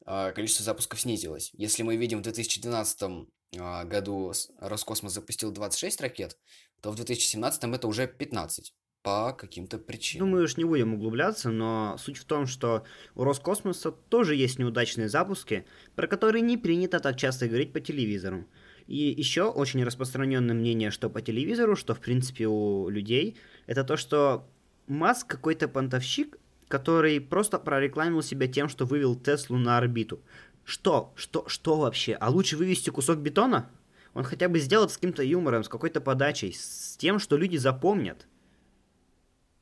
а, 0.04 0.33
количество 0.33 0.64
запусков 0.64 1.00
снизилось. 1.00 1.50
Если 1.52 1.83
мы 1.83 1.96
видим 1.96 2.20
в 2.20 2.22
2012 2.22 3.28
а, 3.59 3.85
году 3.85 4.33
Роскосмос 4.59 5.12
запустил 5.12 5.52
26 5.52 6.00
ракет, 6.00 6.38
то 6.81 6.90
в 6.90 6.96
2017 6.96 7.64
это 7.64 7.87
уже 7.87 8.07
15 8.07 8.74
по 9.09 9.33
каким-то 9.33 9.79
причинам. 9.79 10.31
Ну, 10.31 10.37
мы 10.37 10.42
уж 10.42 10.59
не 10.59 10.64
будем 10.64 10.92
углубляться, 10.92 11.49
но 11.51 11.97
суть 11.99 12.18
в 12.18 12.25
том, 12.25 12.47
что 12.47 12.85
у 13.14 13.25
Роскосмоса 13.25 13.90
тоже 13.90 14.35
есть 14.35 14.59
неудачные 14.59 15.09
запуски, 15.09 15.64
про 15.97 16.07
которые 16.07 16.42
не 16.42 16.59
принято 16.59 17.01
так 17.01 17.16
часто 17.16 17.49
говорить 17.49 17.73
по 17.73 17.81
телевизору. 17.81 18.44
И 18.87 18.97
еще 18.97 19.44
очень 19.44 19.83
распространенное 19.83 20.55
мнение, 20.55 20.90
что 20.90 21.09
по 21.09 21.23
телевизору, 21.23 21.75
что 21.75 21.94
в 21.94 22.01
принципе 22.01 22.49
у 22.49 22.90
людей, 22.90 23.38
это 23.66 23.83
то, 23.83 23.97
что 23.97 24.47
Маск 24.88 25.27
какой-то 25.27 25.68
понтовщик, 25.68 26.38
который 26.68 27.18
просто 27.18 27.59
прорекламил 27.59 28.21
себя 28.21 28.47
тем, 28.47 28.68
что 28.68 28.85
вывел 28.85 29.14
Теслу 29.14 29.57
на 29.57 29.79
орбиту. 29.79 30.21
Что? 30.64 31.14
Что? 31.16 31.49
Что 31.49 31.79
вообще? 31.79 32.12
А 32.12 32.29
лучше 32.29 32.59
вывести 32.59 32.90
кусок 32.90 33.21
бетона? 33.21 33.71
Он 34.12 34.25
хотя 34.25 34.51
бы 34.51 34.59
сделает 34.59 34.90
с 34.90 34.97
каким-то 34.97 35.23
юмором, 35.23 35.64
с 35.64 35.68
какой-то 35.68 36.03
подачей, 36.03 36.53
с 36.53 36.94
тем, 36.99 37.18
что 37.18 37.38
люди 37.38 37.57
запомнят. 37.57 38.27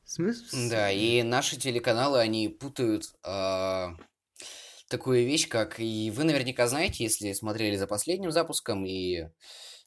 Смысл? 0.07 0.57
Да, 0.71 0.91
и 0.91 1.23
наши 1.25 1.57
телеканалы, 1.57 2.21
они 2.21 2.49
путают 2.49 3.13
э, 3.25 3.89
такую 4.89 5.27
вещь, 5.27 5.49
как... 5.49 5.81
И 5.81 6.13
вы 6.13 6.23
наверняка 6.23 6.69
знаете, 6.69 7.03
если 7.03 7.33
смотрели 7.33 7.77
за 7.77 7.89
последним 7.89 8.31
запуском, 8.31 8.87
и 8.87 9.17
э, 9.19 9.29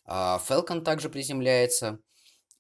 Falcon 0.05 0.82
также 0.82 1.10
приземляется. 1.10 1.99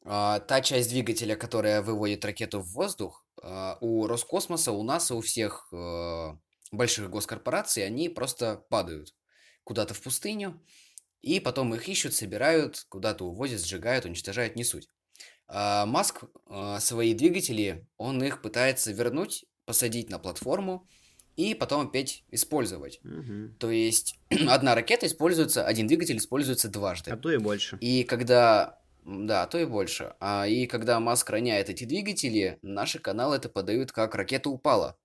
Э, 0.05 0.39
та 0.47 0.61
часть 0.61 0.89
двигателя, 0.89 1.35
которая 1.35 1.81
выводит 1.81 2.23
ракету 2.23 2.61
в 2.61 2.71
воздух, 2.71 3.25
э, 3.43 3.75
у 3.81 4.07
Роскосмоса, 4.07 4.71
у 4.71 4.83
нас 4.83 5.11
и 5.11 5.13
у 5.13 5.19
всех 5.19 5.67
э, 5.73 6.29
больших 6.71 7.09
госкорпораций, 7.09 7.85
они 7.85 8.07
просто 8.07 8.63
падают 8.69 9.13
куда-то 9.65 9.93
в 9.93 10.01
пустыню, 10.01 10.63
и 11.21 11.41
потом 11.41 11.75
их 11.75 11.89
ищут, 11.89 12.15
собирают, 12.15 12.85
куда-то 12.87 13.25
увозят, 13.25 13.61
сжигают, 13.61 14.05
уничтожают, 14.05 14.55
не 14.55 14.63
суть. 14.63 14.89
А 15.51 15.85
Маск 15.87 16.23
а, 16.45 16.79
свои 16.79 17.13
двигатели, 17.13 17.87
он 17.97 18.23
их 18.23 18.41
пытается 18.41 18.91
вернуть, 18.91 19.45
посадить 19.65 20.09
на 20.09 20.19
платформу 20.19 20.87
и 21.35 21.55
потом 21.55 21.87
опять 21.87 22.23
использовать. 22.29 22.99
Угу. 23.03 23.55
То 23.59 23.71
есть 23.71 24.19
одна 24.47 24.75
ракета 24.75 25.07
используется, 25.07 25.65
один 25.65 25.87
двигатель 25.87 26.17
используется 26.17 26.69
дважды. 26.69 27.11
А 27.11 27.17
то 27.17 27.31
и 27.31 27.37
больше. 27.37 27.77
И 27.81 28.03
когда... 28.03 28.77
Да, 29.05 29.43
а 29.43 29.47
то 29.47 29.57
и 29.57 29.65
больше. 29.65 30.13
А 30.19 30.45
и 30.45 30.67
когда 30.67 30.99
Маск 30.99 31.27
роняет 31.29 31.69
эти 31.69 31.85
двигатели, 31.85 32.59
наши 32.61 32.99
каналы 32.99 33.37
это 33.37 33.49
подают 33.49 33.91
как 33.91 34.13
ракета 34.13 34.49
упала. 34.49 34.97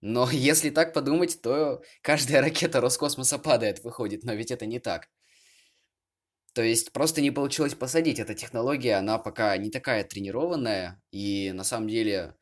Но 0.00 0.28
если 0.32 0.70
так 0.70 0.94
подумать, 0.94 1.42
то 1.42 1.82
каждая 2.00 2.40
ракета 2.40 2.80
Роскосмоса 2.80 3.38
падает, 3.38 3.84
выходит, 3.84 4.24
но 4.24 4.32
ведь 4.32 4.50
это 4.50 4.64
не 4.64 4.78
так. 4.78 5.08
То 6.52 6.62
есть 6.62 6.92
просто 6.92 7.20
не 7.20 7.30
получилось 7.30 7.74
посадить. 7.74 8.18
Эта 8.18 8.34
технология, 8.34 8.94
она 8.94 9.18
пока 9.18 9.56
не 9.56 9.70
такая 9.70 10.04
тренированная, 10.04 11.00
и 11.12 11.52
на 11.52 11.64
самом 11.64 11.88
деле 11.88 12.34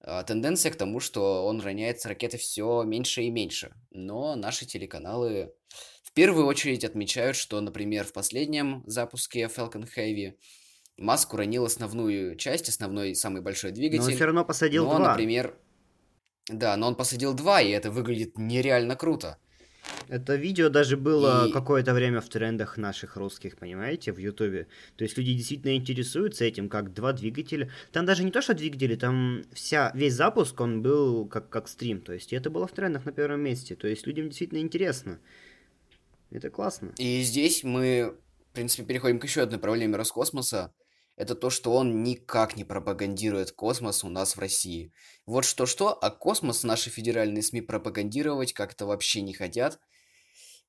а, 0.00 0.22
тенденция 0.22 0.72
к 0.72 0.76
тому, 0.76 1.00
что 1.00 1.46
он 1.46 1.60
роняет 1.60 2.00
с 2.00 2.06
ракеты 2.06 2.38
все 2.38 2.82
меньше 2.82 3.22
и 3.22 3.30
меньше. 3.30 3.74
Но 3.90 4.34
наши 4.36 4.66
телеканалы 4.66 5.52
в 6.02 6.12
первую 6.12 6.46
очередь 6.46 6.84
отмечают, 6.84 7.36
что, 7.36 7.60
например, 7.60 8.04
в 8.04 8.12
последнем 8.12 8.82
запуске 8.86 9.44
Falcon 9.44 9.88
Heavy 9.96 10.34
Маск 10.98 11.32
уронил 11.32 11.64
основную 11.64 12.36
часть, 12.36 12.68
основной 12.68 13.14
самый 13.14 13.42
большой 13.42 13.72
двигатель. 13.72 14.02
Но 14.02 14.10
он 14.10 14.14
все 14.14 14.24
равно 14.24 14.44
посадил 14.44 14.84
но, 14.84 14.96
два. 14.96 15.10
например, 15.10 15.56
да, 16.48 16.76
но 16.76 16.88
он 16.88 16.96
посадил 16.96 17.34
два, 17.34 17.60
и 17.60 17.70
это 17.70 17.90
выглядит 17.90 18.36
нереально 18.36 18.96
круто. 18.96 19.38
Это 20.08 20.34
видео 20.36 20.68
даже 20.68 20.96
было 20.96 21.48
и... 21.48 21.52
какое-то 21.52 21.94
время 21.94 22.20
в 22.20 22.28
трендах 22.28 22.76
наших 22.76 23.16
русских, 23.16 23.56
понимаете, 23.56 24.12
в 24.12 24.18
Ютубе. 24.18 24.66
То 24.96 25.04
есть 25.04 25.16
люди 25.16 25.34
действительно 25.34 25.74
интересуются 25.74 26.44
этим, 26.44 26.68
как 26.68 26.92
два 26.92 27.12
двигателя. 27.12 27.70
Там 27.92 28.06
даже 28.06 28.24
не 28.24 28.30
то, 28.30 28.42
что 28.42 28.54
двигатели, 28.54 28.94
там 28.94 29.42
вся, 29.52 29.90
весь 29.94 30.14
запуск, 30.14 30.60
он 30.60 30.82
был 30.82 31.26
как, 31.26 31.48
как 31.48 31.68
стрим. 31.68 32.00
То 32.00 32.12
есть 32.12 32.32
это 32.32 32.50
было 32.50 32.66
в 32.66 32.72
трендах 32.72 33.04
на 33.04 33.12
первом 33.12 33.40
месте. 33.40 33.74
То 33.74 33.88
есть 33.88 34.06
людям 34.06 34.26
действительно 34.26 34.58
интересно. 34.58 35.18
Это 36.30 36.50
классно. 36.50 36.92
И 36.98 37.22
здесь 37.22 37.62
мы, 37.62 38.14
в 38.50 38.54
принципе, 38.54 38.84
переходим 38.84 39.18
к 39.18 39.24
еще 39.24 39.42
одной 39.42 39.58
проблеме 39.58 39.96
Роскосмоса. 39.96 40.72
Это 41.16 41.34
то, 41.34 41.50
что 41.50 41.74
он 41.74 42.02
никак 42.02 42.56
не 42.56 42.64
пропагандирует 42.64 43.52
космос 43.52 44.02
у 44.02 44.08
нас 44.08 44.34
в 44.34 44.40
России. 44.40 44.92
Вот 45.26 45.44
что-что, 45.44 45.92
а 45.92 46.10
космос 46.10 46.64
наши 46.64 46.90
федеральные 46.90 47.42
СМИ 47.42 47.60
пропагандировать 47.60 48.52
как-то 48.52 48.86
вообще 48.86 49.20
не 49.20 49.34
хотят. 49.34 49.78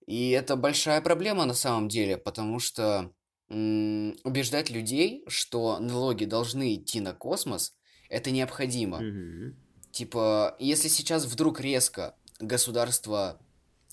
И 0.06 0.32
это 0.32 0.56
большая 0.56 1.02
проблема 1.02 1.46
на 1.46 1.54
самом 1.54 1.88
деле, 1.88 2.18
потому 2.18 2.60
что 2.60 3.14
м- 3.50 4.18
убеждать 4.24 4.70
людей, 4.70 5.24
что 5.28 5.80
налоги 5.80 6.26
должны 6.26 6.76
идти 6.76 7.00
на 7.00 7.14
космос, 7.14 7.74
это 8.10 8.30
необходимо. 8.30 9.02
Mm-hmm. 9.02 9.54
Типа, 9.92 10.56
если 10.60 10.90
сейчас 10.90 11.26
вдруг 11.26 11.62
резко 11.62 12.16
государство 12.40 13.40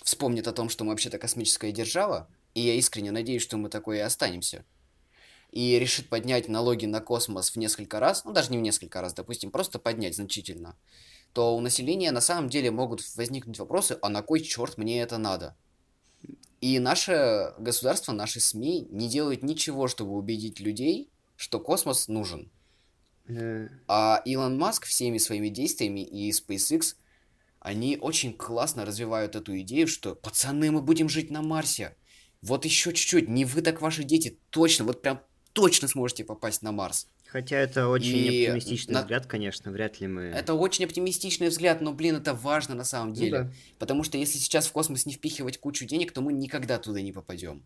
вспомнит 0.02 0.48
о 0.48 0.52
том, 0.52 0.68
что 0.68 0.84
мы 0.84 0.90
вообще-то 0.90 1.18
космическая 1.18 1.70
держава, 1.72 2.28
и 2.54 2.60
я 2.60 2.74
искренне 2.74 3.12
надеюсь, 3.12 3.42
что 3.42 3.56
мы 3.56 3.68
такое 3.68 3.98
и 3.98 4.00
останемся, 4.00 4.64
и 5.52 5.78
решит 5.78 6.08
поднять 6.08 6.48
налоги 6.48 6.86
на 6.86 7.00
космос 7.00 7.50
в 7.50 7.56
несколько 7.56 8.00
раз, 8.00 8.24
ну 8.24 8.32
даже 8.32 8.50
не 8.50 8.58
в 8.58 8.62
несколько 8.62 9.00
раз, 9.00 9.14
допустим, 9.14 9.50
просто 9.50 9.78
поднять 9.78 10.14
значительно, 10.14 10.76
то 11.32 11.56
у 11.56 11.60
населения 11.60 12.12
на 12.12 12.20
самом 12.20 12.48
деле 12.48 12.70
могут 12.70 13.02
возникнуть 13.16 13.58
вопросы, 13.58 13.98
а 14.02 14.08
на 14.08 14.22
кой 14.22 14.40
черт 14.40 14.78
мне 14.78 15.00
это 15.02 15.18
надо? 15.18 15.56
И 16.60 16.78
наше 16.78 17.54
государство, 17.58 18.12
наши 18.12 18.38
СМИ 18.38 18.88
не 18.90 19.08
делают 19.08 19.42
ничего, 19.42 19.88
чтобы 19.88 20.12
убедить 20.12 20.60
людей, 20.60 21.10
что 21.36 21.58
космос 21.58 22.06
нужен. 22.08 22.50
Э. 23.26 23.68
А 23.88 24.20
Илон 24.26 24.58
Маск 24.58 24.84
всеми 24.84 25.18
своими 25.18 25.48
действиями 25.48 26.00
и 26.00 26.30
SpaceX, 26.30 26.96
они 27.60 27.96
очень 27.98 28.34
классно 28.34 28.84
развивают 28.84 29.36
эту 29.36 29.58
идею, 29.60 29.86
что 29.86 30.14
пацаны, 30.14 30.70
мы 30.70 30.82
будем 30.82 31.08
жить 31.08 31.30
на 31.30 31.40
Марсе. 31.40 31.96
Вот 32.42 32.64
еще 32.64 32.92
чуть-чуть, 32.92 33.28
не 33.28 33.44
вы, 33.44 33.62
так 33.62 33.80
ваши 33.80 34.02
дети, 34.02 34.38
точно, 34.50 34.84
вот 34.84 35.02
прям 35.02 35.22
точно 35.52 35.88
сможете 35.88 36.24
попасть 36.24 36.62
на 36.62 36.72
Марс. 36.72 37.06
Хотя 37.26 37.56
это 37.56 37.88
очень 37.88 38.16
и 38.16 38.46
оптимистичный 38.46 38.94
на... 38.94 39.00
взгляд, 39.02 39.26
конечно, 39.26 39.70
вряд 39.70 40.00
ли 40.00 40.08
мы... 40.08 40.22
Это 40.22 40.54
очень 40.54 40.84
оптимистичный 40.84 41.48
взгляд, 41.48 41.80
но, 41.80 41.92
блин, 41.92 42.16
это 42.16 42.34
важно 42.34 42.74
на 42.74 42.84
самом 42.84 43.10
ну 43.10 43.14
деле. 43.14 43.38
Ну, 43.38 43.44
да. 43.44 43.52
Потому 43.78 44.02
что 44.02 44.18
если 44.18 44.38
сейчас 44.38 44.66
в 44.66 44.72
космос 44.72 45.06
не 45.06 45.12
впихивать 45.12 45.58
кучу 45.58 45.84
денег, 45.84 46.12
то 46.12 46.20
мы 46.22 46.32
никогда 46.32 46.78
туда 46.78 47.00
не 47.00 47.12
попадем. 47.12 47.64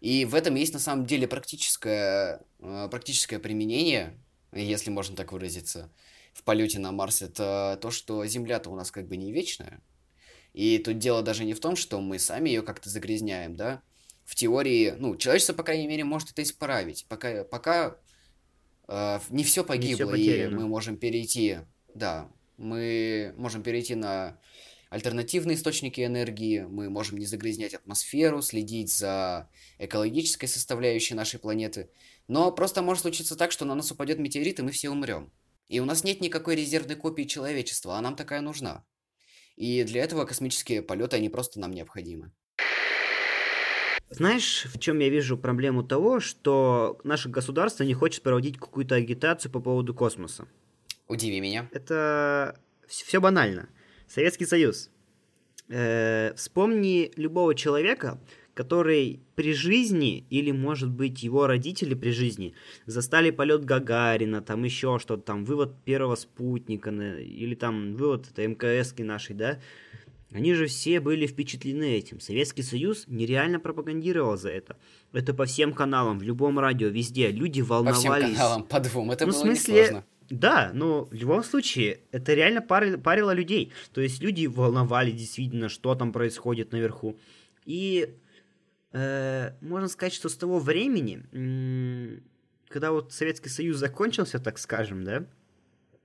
И 0.00 0.24
в 0.24 0.34
этом 0.34 0.54
есть 0.54 0.72
на 0.72 0.80
самом 0.80 1.06
деле 1.06 1.28
практическое, 1.28 2.40
э, 2.58 2.88
практическое 2.90 3.38
применение, 3.38 4.18
если 4.52 4.90
можно 4.90 5.14
так 5.14 5.30
выразиться, 5.32 5.92
в 6.32 6.42
полете 6.42 6.78
на 6.78 6.90
Марс. 6.90 7.22
Это 7.22 7.78
то, 7.80 7.90
что 7.90 8.24
Земля-то 8.24 8.70
у 8.70 8.76
нас 8.76 8.90
как 8.90 9.06
бы 9.06 9.16
не 9.16 9.32
вечная. 9.32 9.80
И 10.54 10.78
тут 10.78 10.98
дело 10.98 11.22
даже 11.22 11.44
не 11.44 11.54
в 11.54 11.60
том, 11.60 11.76
что 11.76 12.00
мы 12.00 12.18
сами 12.18 12.48
ее 12.48 12.62
как-то 12.62 12.90
загрязняем, 12.90 13.56
да. 13.56 13.82
В 14.30 14.36
теории, 14.36 14.94
ну, 14.96 15.16
человечество, 15.16 15.54
по 15.54 15.64
крайней 15.64 15.88
мере, 15.88 16.04
может 16.04 16.30
это 16.30 16.44
исправить. 16.44 17.04
Пока, 17.08 17.42
пока 17.42 17.96
э, 18.86 19.18
не 19.28 19.42
все 19.42 19.64
погибло, 19.64 20.14
не 20.14 20.22
все 20.22 20.44
и 20.44 20.48
мы 20.48 20.68
можем 20.68 20.96
перейти, 20.96 21.58
да, 21.94 22.30
мы 22.56 23.34
можем 23.36 23.64
перейти 23.64 23.96
на 23.96 24.38
альтернативные 24.88 25.56
источники 25.56 26.06
энергии, 26.06 26.60
мы 26.60 26.90
можем 26.90 27.18
не 27.18 27.26
загрязнять 27.26 27.74
атмосферу, 27.74 28.40
следить 28.40 28.92
за 28.92 29.50
экологической 29.78 30.46
составляющей 30.46 31.14
нашей 31.14 31.40
планеты. 31.40 31.90
Но 32.28 32.52
просто 32.52 32.82
может 32.82 33.02
случиться 33.02 33.34
так, 33.34 33.50
что 33.50 33.64
на 33.64 33.74
нас 33.74 33.90
упадет 33.90 34.20
метеорит, 34.20 34.60
и 34.60 34.62
мы 34.62 34.70
все 34.70 34.90
умрем. 34.90 35.32
И 35.66 35.80
у 35.80 35.84
нас 35.84 36.04
нет 36.04 36.20
никакой 36.20 36.54
резервной 36.54 36.94
копии 36.94 37.24
человечества, 37.24 37.98
а 37.98 38.00
нам 38.00 38.14
такая 38.14 38.42
нужна. 38.42 38.84
И 39.56 39.82
для 39.82 40.04
этого 40.04 40.24
космические 40.24 40.82
полеты, 40.82 41.16
они 41.16 41.28
просто 41.30 41.58
нам 41.58 41.72
необходимы. 41.72 42.30
Знаешь, 44.10 44.66
в 44.66 44.78
чем 44.80 44.98
я 44.98 45.08
вижу 45.08 45.38
проблему 45.38 45.84
того, 45.84 46.18
что 46.18 46.98
наше 47.04 47.28
государство 47.28 47.84
не 47.84 47.94
хочет 47.94 48.22
проводить 48.22 48.58
какую-то 48.58 48.96
агитацию 48.96 49.52
по 49.52 49.60
поводу 49.60 49.94
космоса? 49.94 50.48
Удиви 51.06 51.40
меня. 51.40 51.68
Это 51.72 52.58
все 52.88 53.20
банально. 53.20 53.68
Советский 54.08 54.46
Союз. 54.46 54.90
Э, 55.68 56.34
вспомни 56.34 57.12
любого 57.14 57.54
человека, 57.54 58.18
который 58.54 59.20
при 59.36 59.54
жизни, 59.54 60.26
или, 60.28 60.50
может 60.50 60.90
быть, 60.90 61.22
его 61.22 61.46
родители 61.46 61.94
при 61.94 62.10
жизни, 62.10 62.54
застали 62.86 63.30
полет 63.30 63.64
Гагарина, 63.64 64.42
там 64.42 64.64
еще 64.64 64.98
что-то, 64.98 65.22
там, 65.22 65.44
вывод 65.44 65.72
первого 65.84 66.16
спутника, 66.16 66.90
или 66.90 67.54
там 67.54 67.94
вывод 67.94 68.28
это 68.30 68.46
МКС 68.46 68.92
нашей, 68.98 69.36
да, 69.36 69.60
они 70.32 70.54
же 70.54 70.66
все 70.66 71.00
были 71.00 71.26
впечатлены 71.26 71.96
этим. 71.96 72.20
Советский 72.20 72.62
Союз 72.62 73.04
нереально 73.08 73.58
пропагандировал 73.58 74.36
за 74.36 74.50
это. 74.50 74.76
Это 75.12 75.34
по 75.34 75.44
всем 75.44 75.72
каналам, 75.72 76.18
в 76.18 76.22
любом 76.22 76.58
радио, 76.58 76.88
везде. 76.88 77.30
Люди 77.30 77.60
волновались. 77.60 78.04
По 78.04 78.16
всем 78.16 78.34
каналам, 78.34 78.62
по 78.64 78.80
двум. 78.80 79.10
Это 79.10 79.26
ну, 79.26 79.32
было 79.32 79.40
в 79.40 79.42
смысле, 79.42 79.74
несложно. 79.74 80.04
Да, 80.30 80.70
но 80.72 81.06
в 81.06 81.12
любом 81.12 81.42
случае, 81.42 82.00
это 82.12 82.34
реально 82.34 82.62
парило, 82.62 82.96
парило 82.96 83.32
людей. 83.32 83.72
То 83.92 84.00
есть 84.00 84.22
люди 84.22 84.46
волновались 84.46 85.16
действительно, 85.16 85.68
что 85.68 85.96
там 85.96 86.12
происходит 86.12 86.70
наверху. 86.70 87.18
И 87.66 88.14
э, 88.92 89.50
можно 89.60 89.88
сказать, 89.88 90.12
что 90.12 90.28
с 90.28 90.36
того 90.36 90.60
времени, 90.60 92.22
когда 92.68 92.92
вот 92.92 93.12
Советский 93.12 93.48
Союз 93.48 93.78
закончился, 93.78 94.38
так 94.38 94.58
скажем, 94.58 95.02
да, 95.02 95.24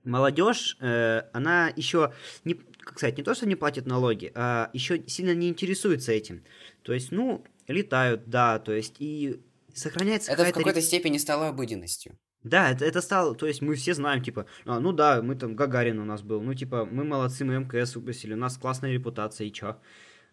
молодежь, 0.06 0.76
э, 0.80 1.22
она 1.32 1.72
еще 1.76 2.12
не, 2.44 2.54
как 2.54 2.98
сказать, 2.98 3.18
не 3.18 3.24
то, 3.24 3.34
что 3.34 3.46
не 3.46 3.56
платит 3.56 3.86
налоги, 3.86 4.32
а 4.34 4.70
еще 4.72 5.02
сильно 5.06 5.34
не 5.34 5.48
интересуется 5.48 6.12
этим. 6.12 6.44
То 6.82 6.92
есть, 6.92 7.12
ну, 7.12 7.44
летают, 7.68 8.28
да, 8.28 8.58
то 8.58 8.72
есть 8.72 8.96
и 8.98 9.40
сохраняется 9.74 10.32
Это 10.32 10.44
в 10.44 10.52
какой-то 10.52 10.80
степени 10.80 11.18
стало 11.18 11.48
обыденностью. 11.48 12.18
Да, 12.42 12.70
это, 12.70 12.84
это 12.84 13.00
стало, 13.00 13.34
то 13.34 13.46
есть 13.46 13.60
мы 13.60 13.74
все 13.74 13.92
знаем, 13.92 14.22
типа, 14.22 14.46
а, 14.66 14.78
ну 14.78 14.92
да, 14.92 15.20
мы 15.20 15.34
там, 15.34 15.56
Гагарин 15.56 15.98
у 15.98 16.04
нас 16.04 16.22
был, 16.22 16.40
ну 16.40 16.54
типа, 16.54 16.84
мы 16.84 17.02
молодцы, 17.02 17.44
мы 17.44 17.56
МКС 17.56 17.96
выпустили, 17.96 18.34
у 18.34 18.36
нас 18.36 18.56
классная 18.56 18.92
репутация, 18.92 19.48
и 19.48 19.52
чё? 19.52 19.80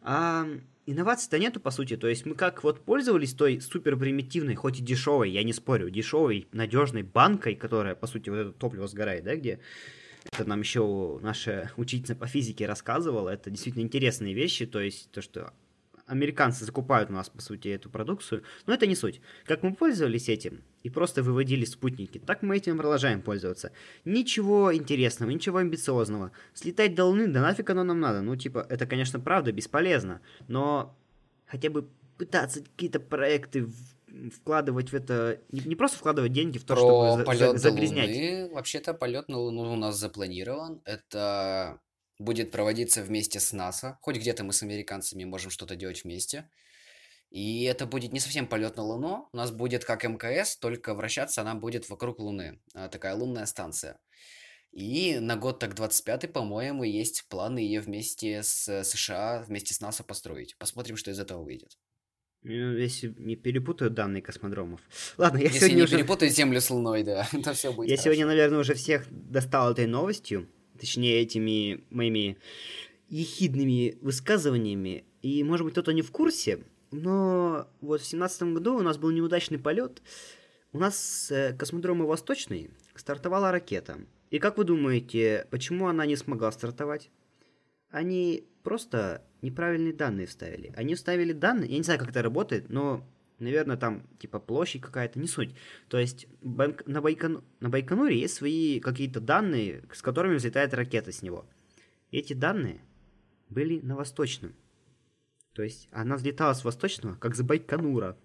А 0.02 0.46
инноваций-то 0.86 1.40
нету, 1.40 1.60
по 1.60 1.72
сути, 1.72 1.98
то 1.98 2.08
есть 2.08 2.26
мы 2.26 2.36
как 2.36 2.64
вот 2.64 2.82
пользовались 2.82 3.34
той 3.34 3.62
супер 3.62 3.98
примитивной, 3.98 4.56
хоть 4.56 4.80
и 4.80 4.84
дешевой, 4.84 5.32
я 5.32 5.44
не 5.44 5.54
спорю, 5.54 5.90
дешевой, 5.90 6.48
надежной 6.52 7.04
банкой, 7.04 7.56
которая, 7.56 7.96
по 7.96 8.08
сути, 8.08 8.30
вот 8.30 8.38
это 8.38 8.52
топливо 8.52 8.88
сгорает, 8.88 9.24
да, 9.24 9.36
где 9.36 9.60
это 10.32 10.46
нам 10.46 10.62
еще 10.62 11.20
наша 11.22 11.72
учительница 11.78 12.16
по 12.16 12.28
физике 12.28 12.66
рассказывала, 12.66 13.30
это 13.30 13.50
действительно 13.50 13.84
интересные 13.84 14.34
вещи, 14.34 14.66
то 14.66 14.80
есть 14.80 15.12
то, 15.12 15.22
что 15.22 15.54
американцы 16.06 16.66
закупают 16.66 17.10
у 17.10 17.14
нас, 17.14 17.30
по 17.30 17.42
сути, 17.42 17.70
эту 17.70 17.90
продукцию, 17.90 18.44
но 18.66 18.74
это 18.74 18.88
не 18.88 18.96
суть. 18.96 19.22
Как 19.46 19.64
мы 19.64 19.74
пользовались 19.74 20.30
этим 20.30 20.62
и 20.84 20.90
просто 20.90 21.24
выводили 21.24 21.66
спутники, 21.66 22.20
так 22.20 22.44
мы 22.44 22.58
этим 22.58 22.78
продолжаем 22.78 23.22
пользоваться. 23.22 23.72
Ничего 24.06 24.76
интересного, 24.76 25.32
ничего 25.32 25.58
амбициозного. 25.60 26.32
Слетать 26.54 26.94
до 26.94 27.06
Луны, 27.06 27.28
да 27.28 27.42
нафиг 27.42 27.70
оно 27.70 27.84
нам 27.84 28.00
надо? 28.00 28.22
Ну, 28.22 28.36
типа, 28.36 28.68
это, 28.70 28.86
конечно, 28.86 29.20
правда, 29.20 29.52
бесполезно, 29.52 30.22
но 30.48 30.96
хотя 31.46 31.70
бы 31.70 31.90
пытаться 32.18 32.62
какие-то 32.62 33.00
проекты 33.00 33.68
вкладывать 34.36 34.92
в 34.92 34.94
это, 34.94 35.40
не, 35.52 35.62
не 35.62 35.76
просто 35.76 35.98
вкладывать 35.98 36.34
деньги 36.34 36.58
в 36.58 36.64
то, 36.64 36.76
Про 36.76 36.82
чтобы 36.82 37.24
полет 37.24 37.52
за, 37.54 37.70
загрязнять. 37.70 38.10
Луны. 38.10 38.54
Вообще-то 38.54 38.94
полет 38.94 39.28
на 39.28 39.40
Луну 39.40 39.74
у 39.74 39.76
нас 39.76 39.98
запланирован. 39.98 40.82
Это 40.86 41.80
будет 42.20 42.52
проводиться 42.52 43.02
вместе 43.02 43.40
с 43.40 43.54
НАСА. 43.54 43.98
Хоть 44.02 44.18
где-то 44.18 44.44
мы 44.44 44.54
с 44.54 44.62
американцами 44.62 45.24
можем 45.24 45.50
что-то 45.50 45.76
делать 45.76 46.04
вместе. 46.04 46.48
И 47.34 47.64
это 47.64 47.88
будет 47.88 48.14
не 48.14 48.20
совсем 48.20 48.46
полет 48.46 48.78
на 48.78 48.84
Луну. 48.84 49.28
У 49.34 49.38
нас 49.38 49.50
будет 49.50 49.84
как 49.86 50.04
МКС, 50.04 50.56
только 50.56 50.94
вращаться 50.94 51.42
она 51.42 51.56
будет 51.56 51.90
вокруг 51.90 52.20
Луны. 52.20 52.60
А, 52.76 52.90
такая 52.90 53.16
лунная 53.16 53.48
станция. 53.48 53.98
И 54.72 55.18
на 55.20 55.36
год 55.36 55.58
так 55.58 55.74
25 55.74 56.32
по-моему, 56.32 56.84
есть 56.84 57.26
планы 57.30 57.58
ее 57.58 57.82
вместе 57.82 58.44
с 58.44 58.84
США, 58.84 59.44
вместе 59.48 59.74
с 59.74 59.82
НАСА 59.82 60.04
построить. 60.04 60.56
Посмотрим, 60.60 60.96
что 60.96 61.10
из 61.10 61.20
этого 61.20 61.44
выйдет. 61.44 61.76
Ну, 62.44 62.76
если 62.78 63.12
не 63.18 63.36
перепутают 63.36 63.96
данные 63.96 64.22
космодромов. 64.22 64.82
Ладно, 65.18 65.38
я 65.38 65.46
Если 65.46 65.58
сегодня 65.60 65.76
не 65.78 65.82
уже... 65.84 65.96
перепутают 65.98 66.36
Землю 66.36 66.62
с 66.62 66.70
Луной, 66.70 67.02
да, 67.04 67.28
то 67.44 67.54
все 67.56 67.74
будет 67.74 67.90
Я 67.90 67.96
хорошо. 67.96 68.04
сегодня, 68.04 68.26
наверное, 68.28 68.60
уже 68.60 68.76
всех 68.76 69.08
достал 69.10 69.72
этой 69.72 69.88
новостью 69.88 70.48
точнее 70.80 71.22
этими 71.22 71.84
моими 71.90 72.38
ехидными 73.10 73.98
высказываниями. 74.02 75.06
И, 75.22 75.44
может 75.44 75.66
быть, 75.66 75.74
кто-то 75.74 75.94
не 75.94 76.02
в 76.02 76.12
курсе, 76.12 76.64
но 76.94 77.68
вот 77.82 78.02
в 78.02 78.06
семнадцатом 78.06 78.54
году 78.54 78.78
у 78.78 78.82
нас 78.82 78.98
был 78.98 79.12
неудачный 79.12 79.60
полет. 79.60 80.02
У 80.72 80.80
нас 80.80 80.98
с 80.98 81.32
э, 81.32 81.54
космодрома 81.54 82.06
Восточный 82.06 82.72
стартовала 82.96 83.52
ракета. 83.52 84.00
И 84.30 84.40
как 84.40 84.58
вы 84.58 84.64
думаете, 84.64 85.48
почему 85.52 85.88
она 85.88 86.06
не 86.06 86.16
смогла 86.16 86.52
стартовать? 86.52 87.10
Они 87.90 88.48
просто 88.64 89.24
неправильные 89.42 89.94
данные 89.94 90.26
вставили. 90.26 90.72
Они 90.76 90.96
вставили 90.96 91.34
данные, 91.34 91.70
я 91.70 91.78
не 91.78 91.84
знаю, 91.84 92.00
как 92.00 92.10
это 92.10 92.22
работает, 92.22 92.70
но 92.70 93.08
наверное, 93.40 93.78
там, 93.78 94.08
типа, 94.20 94.40
площадь 94.40 94.82
какая-то, 94.82 95.20
не 95.20 95.28
суть. 95.28 95.56
То 95.90 95.98
есть 95.98 96.28
Байк... 96.42 96.86
на, 96.88 97.02
Байкон... 97.02 97.44
на 97.60 97.70
Байконуре 97.70 98.20
есть 98.20 98.36
свои 98.36 98.80
какие-то 98.80 99.20
данные, 99.20 99.84
с 99.92 100.02
которыми 100.02 100.36
взлетает 100.36 100.74
ракета 100.74 101.12
с 101.12 101.22
него. 101.22 101.46
Эти 102.12 102.34
данные 102.34 102.82
были 103.50 103.80
на 103.82 103.96
Восточном. 103.96 104.56
То 105.54 105.64
есть 105.64 105.88
она 105.92 106.16
взлетала 106.16 106.54
с 106.54 106.64
Восточного, 106.64 107.16
как 107.16 107.36
с 107.36 107.42
Байконура. 107.42 108.18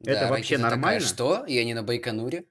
Да, 0.00 0.12
это 0.12 0.28
вообще 0.30 0.58
нормально? 0.58 1.00
Такая, 1.00 1.00
что? 1.00 1.44
Я 1.46 1.64
не 1.64 1.74
на 1.74 1.82
Байконуре? 1.82 2.44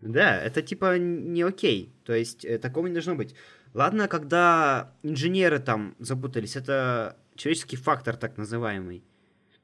Да, 0.00 0.40
это 0.40 0.62
типа 0.62 0.98
не 0.98 1.42
окей. 1.42 1.94
То 2.04 2.14
есть 2.14 2.44
э, 2.44 2.58
такого 2.58 2.86
не 2.86 2.94
должно 2.94 3.14
быть. 3.14 3.34
Ладно, 3.74 4.08
когда 4.08 4.92
инженеры 5.02 5.60
там 5.60 5.94
запутались, 5.98 6.56
это 6.56 7.16
человеческий 7.36 7.76
фактор 7.76 8.16
так 8.16 8.36
называемый. 8.36 9.04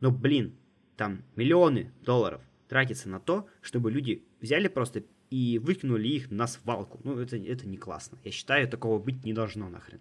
Но, 0.01 0.11
блин, 0.11 0.57
там 0.97 1.25
миллионы 1.35 1.92
долларов 2.03 2.42
тратится 2.69 3.09
на 3.09 3.19
то, 3.19 3.49
чтобы 3.61 3.90
люди 3.90 4.25
взяли 4.40 4.69
просто 4.69 5.03
и 5.31 5.59
выкинули 5.59 6.09
их 6.09 6.31
на 6.31 6.47
свалку. 6.47 7.01
Ну, 7.03 7.19
это, 7.19 7.37
это 7.37 7.66
не 7.66 7.77
классно. 7.77 8.19
Я 8.23 8.31
считаю, 8.31 8.69
такого 8.69 8.99
быть 8.99 9.25
не 9.25 9.33
должно 9.33 9.69
нахрен. 9.69 10.01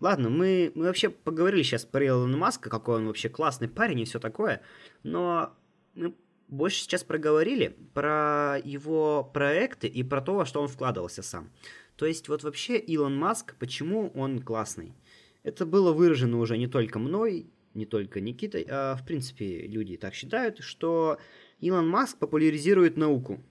Ладно, 0.00 0.28
мы, 0.28 0.72
мы 0.74 0.84
вообще 0.84 1.08
поговорили 1.08 1.62
сейчас 1.62 1.84
про 1.84 2.06
Илона 2.06 2.36
Маска, 2.36 2.68
какой 2.68 2.96
он 2.96 3.06
вообще 3.06 3.28
классный 3.28 3.68
парень 3.68 4.00
и 4.00 4.04
все 4.04 4.18
такое, 4.18 4.60
но 5.02 5.54
мы 5.94 6.14
больше 6.48 6.80
сейчас 6.80 7.02
проговорили 7.02 7.76
про 7.94 8.58
его 8.62 9.24
проекты 9.24 9.88
и 9.88 10.02
про 10.02 10.20
то, 10.20 10.34
во 10.34 10.46
что 10.46 10.60
он 10.60 10.68
вкладывался 10.68 11.22
сам. 11.22 11.50
То 11.96 12.06
есть 12.06 12.28
вот 12.28 12.44
вообще 12.44 12.78
Илон 12.78 13.16
Маск, 13.16 13.56
почему 13.58 14.10
он 14.14 14.40
классный? 14.40 14.92
Это 15.42 15.64
было 15.64 15.92
выражено 15.92 16.38
уже 16.38 16.58
не 16.58 16.66
только 16.66 16.98
мной, 16.98 17.46
не 17.72 17.86
только 17.86 18.20
Никитой, 18.20 18.66
а 18.68 18.96
в 18.96 19.04
принципе 19.04 19.66
люди 19.66 19.96
так 19.96 20.14
считают, 20.14 20.58
что 20.58 21.18
Илон 21.60 21.88
Маск 21.88 22.18
популяризирует 22.18 22.96
науку. 22.96 23.42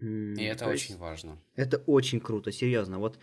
И 0.00 0.42
это 0.42 0.66
очень 0.66 0.96
важно. 0.96 1.38
Это 1.54 1.78
очень 1.86 2.20
круто, 2.20 2.50
серьезно. 2.50 2.98
Вот, 2.98 3.18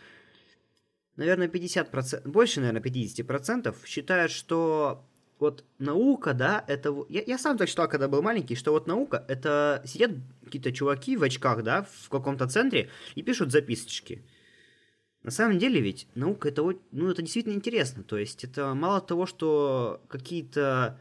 наверное, 1.21 1.47
50%, 1.47 2.27
больше, 2.27 2.59
наверное, 2.59 2.81
50% 2.81 3.75
считают, 3.85 4.31
что 4.31 5.05
вот 5.39 5.63
наука, 5.79 6.33
да, 6.33 6.63
это... 6.67 6.95
Я, 7.09 7.23
я 7.25 7.37
сам 7.37 7.57
так 7.57 7.69
считал, 7.69 7.87
когда 7.87 8.07
был 8.07 8.21
маленький, 8.21 8.55
что 8.55 8.71
вот 8.71 8.87
наука, 8.87 9.23
это 9.27 9.81
сидят 9.85 10.11
какие-то 10.43 10.71
чуваки 10.71 11.17
в 11.17 11.23
очках, 11.23 11.63
да, 11.63 11.87
в 12.01 12.09
каком-то 12.09 12.47
центре 12.47 12.89
и 13.15 13.21
пишут 13.21 13.51
записочки. 13.51 14.23
На 15.23 15.31
самом 15.31 15.59
деле 15.59 15.79
ведь 15.79 16.07
наука 16.15 16.49
это, 16.49 16.63
ну, 16.91 17.09
это 17.09 17.21
действительно 17.21 17.53
интересно. 17.53 18.03
То 18.03 18.17
есть 18.17 18.43
это 18.43 18.73
мало 18.73 19.01
того, 19.01 19.27
что 19.27 20.01
какие-то 20.07 20.99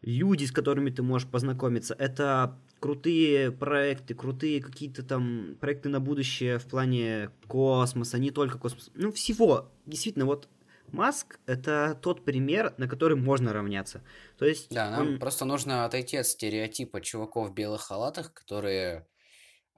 люди, 0.00 0.44
с 0.44 0.52
которыми 0.52 0.90
ты 0.90 1.02
можешь 1.02 1.28
познакомиться, 1.28 1.94
это 1.98 2.58
крутые 2.82 3.52
проекты, 3.52 4.14
крутые 4.14 4.60
какие-то 4.60 5.04
там 5.04 5.56
проекты 5.60 5.88
на 5.88 6.00
будущее 6.00 6.58
в 6.58 6.66
плане 6.66 7.30
космоса, 7.46 8.18
не 8.18 8.32
только 8.32 8.58
космоса, 8.58 8.90
ну 8.94 9.12
всего. 9.12 9.70
Действительно, 9.86 10.26
вот 10.26 10.48
Маск— 10.88 11.38
это 11.46 11.96
тот 12.02 12.24
пример, 12.24 12.74
на 12.76 12.88
который 12.88 13.16
можно 13.16 13.52
равняться. 13.52 14.02
То 14.36 14.44
есть 14.44 14.68
да, 14.70 14.90
нам 14.90 15.08
он... 15.08 15.18
просто 15.18 15.44
нужно 15.44 15.84
отойти 15.84 16.18
от 16.18 16.26
стереотипа 16.26 17.00
чуваков 17.00 17.50
в 17.50 17.54
белых 17.54 17.82
халатах, 17.82 18.34
которые 18.34 19.06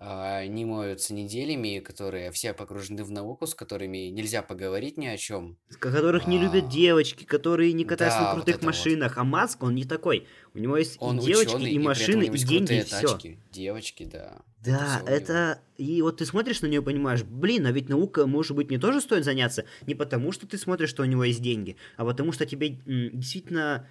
не 0.01 0.65
моются 0.65 1.15
неделями, 1.15 1.79
которые 1.79 2.31
все 2.33 2.53
погружены 2.53 3.05
в 3.05 3.11
науку, 3.11 3.47
с 3.47 3.55
которыми 3.55 4.09
нельзя 4.09 4.43
поговорить 4.43 4.99
ни 4.99 5.07
о 5.07 5.17
чем. 5.17 5.57
Которых 5.79 6.27
а... 6.27 6.31
не 6.31 6.39
любят 6.39 6.69
девочки, 6.69 7.25
которые 7.25 7.73
не 7.73 7.85
катаются 7.85 8.21
да, 8.21 8.29
на 8.29 8.35
крутых 8.35 8.57
вот 8.57 8.65
машинах. 8.65 9.17
Вот. 9.17 9.21
А 9.21 9.25
Маск, 9.25 9.63
он 9.63 9.75
не 9.75 9.85
такой. 9.85 10.27
У 10.53 10.59
него 10.59 10.77
есть 10.77 10.97
он 11.01 11.19
и 11.19 11.25
девочки, 11.25 11.55
ученый, 11.55 11.71
и 11.71 11.79
машины, 11.79 12.25
и, 12.25 12.27
и 12.27 12.39
деньги, 12.39 12.79
и 12.79 12.83
все. 12.83 13.19
Девочки, 13.51 14.05
да. 14.05 14.43
Да, 14.65 15.03
это... 15.07 15.13
это... 15.13 15.61
И 15.77 16.03
вот 16.03 16.19
ты 16.19 16.27
смотришь 16.27 16.61
на 16.63 16.67
нее 16.67 16.81
и 16.81 16.85
понимаешь, 16.85 17.23
блин, 17.23 17.67
а 17.67 17.73
ведь 17.73 17.89
наука, 17.89 18.27
может 18.27 18.57
быть, 18.57 18.69
мне 18.69 18.79
тоже 18.79 19.01
стоит 19.01 19.25
заняться? 19.25 19.65
Не 19.87 19.95
потому, 19.95 20.33
что 20.33 20.47
ты 20.47 20.59
смотришь, 20.59 20.91
что 20.91 21.03
у 21.03 21.07
него 21.07 21.25
есть 21.25 21.43
деньги, 21.43 21.77
а 21.97 22.05
потому, 22.05 22.33
что 22.33 22.47
тебе 22.47 22.79
действительно 22.87 23.87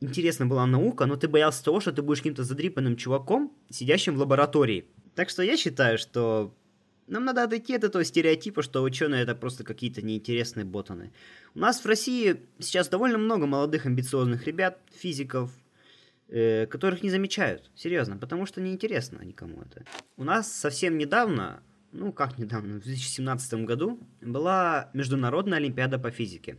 интересна 0.00 0.46
была 0.46 0.66
наука, 0.66 1.06
но 1.06 1.16
ты 1.16 1.28
боялся 1.28 1.64
того, 1.64 1.80
что 1.80 1.92
ты 1.92 2.02
будешь 2.02 2.18
каким-то 2.18 2.44
задрипанным 2.44 2.96
чуваком, 2.96 3.52
сидящим 3.70 4.16
в 4.16 4.18
лаборатории. 4.18 4.86
Так 5.16 5.30
что 5.30 5.42
я 5.42 5.56
считаю, 5.56 5.96
что 5.96 6.54
нам 7.06 7.24
надо 7.24 7.42
отойти 7.42 7.74
от 7.74 7.84
этого 7.84 8.04
стереотипа, 8.04 8.62
что 8.62 8.82
ученые 8.82 9.22
это 9.22 9.34
просто 9.34 9.64
какие-то 9.64 10.02
неинтересные 10.02 10.66
ботаны. 10.66 11.10
У 11.54 11.58
нас 11.58 11.80
в 11.80 11.86
России 11.86 12.42
сейчас 12.58 12.88
довольно 12.88 13.16
много 13.16 13.46
молодых 13.46 13.86
амбициозных 13.86 14.46
ребят, 14.46 14.78
физиков, 14.94 15.50
э, 16.28 16.66
которых 16.66 17.02
не 17.02 17.08
замечают. 17.08 17.70
Серьезно, 17.74 18.18
потому 18.18 18.44
что 18.44 18.60
неинтересно 18.60 19.22
никому 19.22 19.62
это. 19.62 19.86
У 20.18 20.24
нас 20.24 20.52
совсем 20.52 20.98
недавно, 20.98 21.62
ну 21.92 22.12
как 22.12 22.36
недавно, 22.36 22.74
в 22.74 22.82
2017 22.84 23.64
году 23.64 23.98
была 24.20 24.90
Международная 24.92 25.56
Олимпиада 25.56 25.98
по 25.98 26.10
физике, 26.10 26.58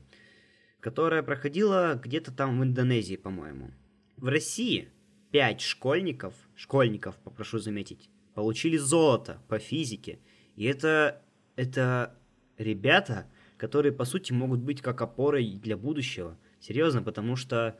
которая 0.80 1.22
проходила 1.22 2.02
где-то 2.04 2.32
там 2.32 2.60
в 2.60 2.64
Индонезии, 2.64 3.18
по-моему. 3.18 3.70
В 4.16 4.30
России 4.30 4.90
5 5.30 5.62
школьников, 5.62 6.34
школьников, 6.56 7.16
попрошу 7.18 7.60
заметить, 7.60 8.10
получили 8.38 8.78
золото 8.78 9.42
по 9.48 9.58
физике. 9.58 10.20
И 10.56 10.66
это, 10.66 11.24
это 11.56 12.16
ребята, 12.60 13.26
которые, 13.58 13.92
по 13.92 14.06
сути, 14.06 14.32
могут 14.32 14.60
быть 14.60 14.80
как 14.80 15.02
опорой 15.02 15.54
для 15.56 15.76
будущего. 15.76 16.38
Серьезно, 16.60 17.02
потому 17.02 17.36
что 17.36 17.80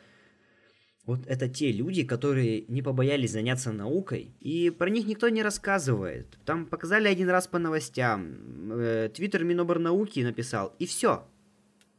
вот 1.06 1.28
это 1.28 1.48
те 1.48 1.72
люди, 1.72 2.04
которые 2.04 2.66
не 2.70 2.82
побоялись 2.82 3.34
заняться 3.34 3.72
наукой, 3.72 4.36
и 4.40 4.72
про 4.72 4.90
них 4.90 5.06
никто 5.06 5.30
не 5.30 5.44
рассказывает. 5.44 6.40
Там 6.44 6.66
показали 6.66 7.08
один 7.08 7.30
раз 7.30 7.48
по 7.48 7.60
новостям, 7.60 8.72
э, 8.72 9.12
Твиттер 9.14 9.44
Миноборнауки 9.44 10.24
написал, 10.24 10.74
и 10.80 10.88
все. 10.88 11.28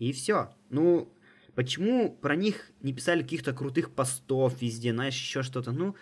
И 0.01 0.11
все. 0.11 0.49
Ну, 0.68 1.14
почему 1.55 2.11
про 2.11 2.35
них 2.35 2.73
не 2.83 2.92
писали 2.92 3.23
каких-то 3.23 3.53
крутых 3.53 3.92
постов 3.92 4.61
везде, 4.61 4.92
знаешь, 4.92 5.14
еще 5.14 5.44
что-то? 5.44 5.71
Ну, 5.71 5.94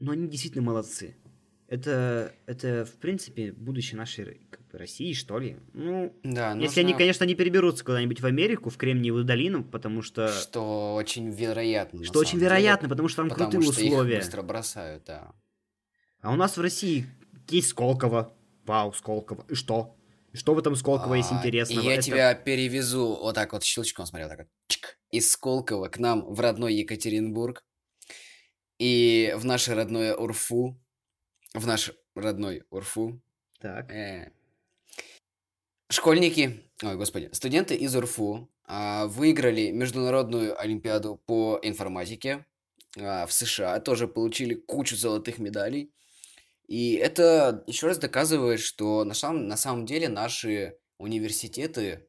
но 0.00 0.10
они 0.10 0.26
действительно 0.26 0.64
молодцы. 0.64 1.14
Это, 1.66 2.34
это, 2.46 2.84
в 2.84 2.98
принципе, 2.98 3.50
будущее 3.52 3.96
нашей 3.96 4.46
как 4.50 4.60
бы, 4.68 4.78
России, 4.78 5.12
что 5.14 5.38
ли. 5.38 5.56
Ну, 5.72 6.14
Да, 6.22 6.50
если 6.52 6.64
нужно... 6.66 6.80
они, 6.82 6.92
конечно, 6.94 7.24
не 7.24 7.34
переберутся 7.34 7.84
куда-нибудь 7.84 8.20
в 8.20 8.26
Америку, 8.26 8.68
в 8.68 8.76
Кремниевую 8.76 9.24
долину, 9.24 9.64
потому 9.64 10.02
что... 10.02 10.28
Что 10.28 10.94
очень 10.94 11.30
вероятно. 11.30 12.04
Что 12.04 12.18
очень 12.18 12.32
деле, 12.32 12.46
вероятно, 12.46 12.88
потому 12.90 13.08
что 13.08 13.22
там 13.22 13.30
потому 13.30 13.50
крутые 13.50 13.72
что 13.72 13.80
их 13.82 13.92
условия. 13.92 14.16
быстро 14.18 14.42
бросают, 14.42 15.04
да. 15.06 15.32
А 16.20 16.32
у 16.32 16.36
нас 16.36 16.56
в 16.56 16.60
России 16.60 17.06
есть 17.48 17.68
Сколково. 17.68 18.36
Вау, 18.66 18.92
Сколково. 18.92 19.46
И 19.48 19.54
что? 19.54 19.96
И 20.32 20.36
что 20.36 20.54
в 20.54 20.58
этом 20.58 20.76
Сколково 20.76 21.14
есть 21.14 21.32
А, 21.32 21.38
интересного? 21.38 21.82
И 21.82 21.86
я 21.86 21.94
Это- 21.94 22.02
тебя 22.02 22.34
перевезу 22.34 23.18
вот 23.22 23.34
так 23.34 23.52
вот 23.54 23.62
щелчком, 23.64 24.04
смотрел 24.04 24.28
так 24.28 24.38
вот, 24.40 24.48
чик, 24.68 24.98
из 25.10 25.30
Сколково 25.30 25.88
к 25.88 25.98
нам 25.98 26.22
в 26.26 26.38
родной 26.40 26.74
Екатеринбург 26.74 27.64
и 28.78 29.34
в 29.36 29.44
наше 29.44 29.74
родное 29.74 30.14
Урфу, 30.14 30.80
в 31.54 31.66
наш 31.66 31.92
родной 32.14 32.64
Урфу. 32.70 33.20
Так. 33.60 33.90
э, 33.90 34.32
Школьники, 35.90 36.60
ой, 36.82 36.96
господи, 36.96 37.30
студенты 37.32 37.74
из 37.76 37.94
УРФУ 37.94 38.50
а, 38.66 39.06
выиграли 39.06 39.70
международную 39.70 40.60
олимпиаду 40.60 41.22
по 41.26 41.58
информатике 41.62 42.46
а, 42.98 43.26
в 43.26 43.32
США, 43.32 43.78
тоже 43.80 44.08
получили 44.08 44.54
кучу 44.54 44.96
золотых 44.96 45.38
медалей. 45.38 45.92
И 46.66 46.94
это 46.94 47.62
еще 47.66 47.86
раз 47.86 47.98
доказывает, 47.98 48.60
что 48.60 49.04
на 49.04 49.14
самом, 49.14 49.46
на 49.46 49.56
самом 49.56 49.86
деле 49.86 50.08
наши 50.08 50.78
университеты, 50.98 52.08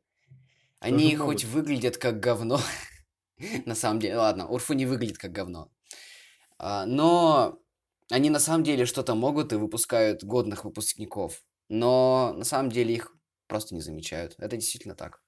они 0.79 1.11
Тоже 1.11 1.23
хоть 1.23 1.43
выглядят 1.43 1.97
как 1.97 2.19
говно, 2.19 2.59
на 3.65 3.75
самом 3.75 3.99
деле, 3.99 4.17
ладно, 4.17 4.47
УРФУ 4.47 4.73
не 4.73 4.85
выглядит 4.85 5.17
как 5.17 5.31
говно, 5.31 5.71
а, 6.57 6.85
но 6.85 7.59
они 8.11 8.29
на 8.29 8.39
самом 8.39 8.63
деле 8.63 8.85
что-то 8.85 9.15
могут 9.15 9.53
и 9.53 9.55
выпускают 9.55 10.23
годных 10.23 10.65
выпускников, 10.65 11.41
но 11.69 12.33
на 12.37 12.43
самом 12.43 12.71
деле 12.71 12.93
их 12.93 13.15
просто 13.47 13.75
не 13.75 13.81
замечают. 13.81 14.35
Это 14.37 14.55
действительно 14.57 14.95
так. 14.95 15.21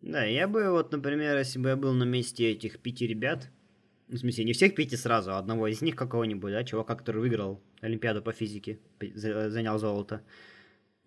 Да, 0.00 0.24
я 0.24 0.46
бы 0.46 0.70
вот, 0.70 0.92
например, 0.92 1.36
если 1.38 1.58
бы 1.58 1.70
я 1.70 1.76
был 1.76 1.92
на 1.92 2.04
месте 2.04 2.52
этих 2.52 2.80
пяти 2.80 3.06
ребят, 3.06 3.50
ну, 4.08 4.16
в 4.16 4.20
смысле, 4.20 4.44
не 4.44 4.52
всех 4.52 4.74
пяти 4.74 4.96
сразу, 4.96 5.32
а 5.32 5.38
одного 5.38 5.66
из 5.66 5.82
них 5.82 5.96
какого-нибудь, 5.96 6.52
да, 6.52 6.62
чувака, 6.64 6.94
который 6.94 7.20
выиграл 7.20 7.60
Олимпиаду 7.80 8.22
по 8.22 8.32
физике, 8.32 8.78
занял 9.00 9.78
золото. 9.78 10.22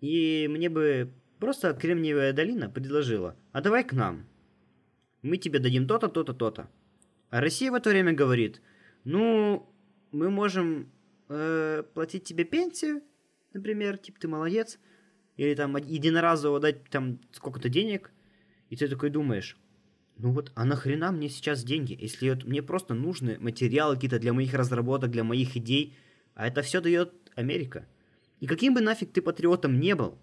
И 0.00 0.46
мне 0.50 0.68
бы 0.68 1.12
просто 1.38 1.72
Кремниевая 1.72 2.32
долина 2.32 2.68
предложила, 2.68 3.36
а 3.52 3.60
давай 3.62 3.84
к 3.84 3.92
нам. 3.92 4.26
Мы 5.22 5.38
тебе 5.38 5.58
дадим 5.60 5.86
то-то, 5.86 6.08
то-то, 6.08 6.34
то-то. 6.34 6.68
А 7.30 7.40
Россия 7.40 7.70
в 7.70 7.74
это 7.74 7.90
время 7.90 8.12
говорит, 8.12 8.60
ну, 9.04 9.69
мы 10.12 10.30
можем 10.30 10.90
э, 11.28 11.82
платить 11.94 12.24
тебе 12.24 12.44
пенсию, 12.44 13.02
например, 13.52 13.98
типа 13.98 14.20
ты 14.20 14.28
молодец, 14.28 14.78
или 15.36 15.54
там 15.54 15.76
единоразово 15.76 16.60
дать 16.60 16.84
там 16.90 17.20
сколько-то 17.32 17.68
денег, 17.68 18.12
и 18.68 18.76
ты 18.76 18.88
такой 18.88 19.10
думаешь, 19.10 19.56
ну 20.18 20.32
вот, 20.32 20.52
а 20.54 20.64
нахрена 20.64 21.12
мне 21.12 21.28
сейчас 21.28 21.64
деньги, 21.64 21.96
если 21.98 22.30
вот 22.30 22.44
мне 22.44 22.62
просто 22.62 22.94
нужны 22.94 23.38
материалы 23.38 23.94
какие-то 23.94 24.18
для 24.18 24.32
моих 24.32 24.52
разработок, 24.54 25.10
для 25.10 25.24
моих 25.24 25.56
идей, 25.56 25.96
а 26.34 26.46
это 26.46 26.62
все 26.62 26.80
дает 26.80 27.12
Америка. 27.36 27.86
И 28.40 28.46
каким 28.46 28.74
бы 28.74 28.80
нафиг 28.80 29.12
ты 29.12 29.22
патриотом 29.22 29.80
не 29.80 29.94
был, 29.94 30.18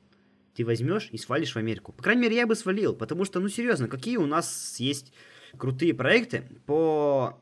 ты 0.54 0.66
возьмешь 0.66 1.10
и 1.12 1.18
свалишь 1.18 1.54
в 1.54 1.58
Америку. 1.58 1.94
По 1.94 2.04
крайней 2.04 2.24
мере, 2.24 2.36
я 2.36 2.48
бы 2.48 2.56
свалил, 2.56 2.96
потому 2.96 3.26
что, 3.26 3.40
ну 3.40 3.48
серьезно, 3.48 3.88
какие 3.88 4.18
у 4.18 4.26
нас 4.26 4.80
есть 4.80 5.14
крутые 5.58 5.94
проекты 5.94 6.44
по, 6.66 7.40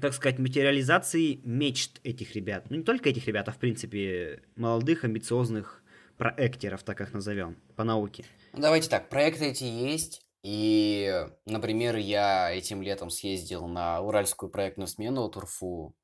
так 0.00 0.14
сказать, 0.14 0.38
материализации 0.38 1.40
мечт 1.44 2.00
этих 2.02 2.34
ребят. 2.34 2.66
Ну 2.70 2.76
не 2.76 2.82
только 2.82 3.10
этих 3.10 3.26
ребят, 3.26 3.48
а 3.48 3.52
в 3.52 3.58
принципе 3.58 4.42
молодых, 4.56 5.04
амбициозных 5.04 5.82
проектеров, 6.16 6.82
так 6.82 7.00
их 7.00 7.12
назовем, 7.12 7.56
по 7.76 7.84
науке. 7.84 8.24
Ну, 8.52 8.60
давайте 8.60 8.88
так, 8.88 9.08
проекты 9.08 9.46
эти 9.46 9.64
есть. 9.64 10.26
И, 10.42 11.26
например, 11.46 11.96
я 11.96 12.52
этим 12.52 12.82
летом 12.82 13.10
съездил 13.10 13.66
на 13.66 14.00
Уральскую 14.00 14.50
проектную 14.50 14.88
смену 14.88 15.22
от 15.22 15.36
УРФУ. 15.36 15.96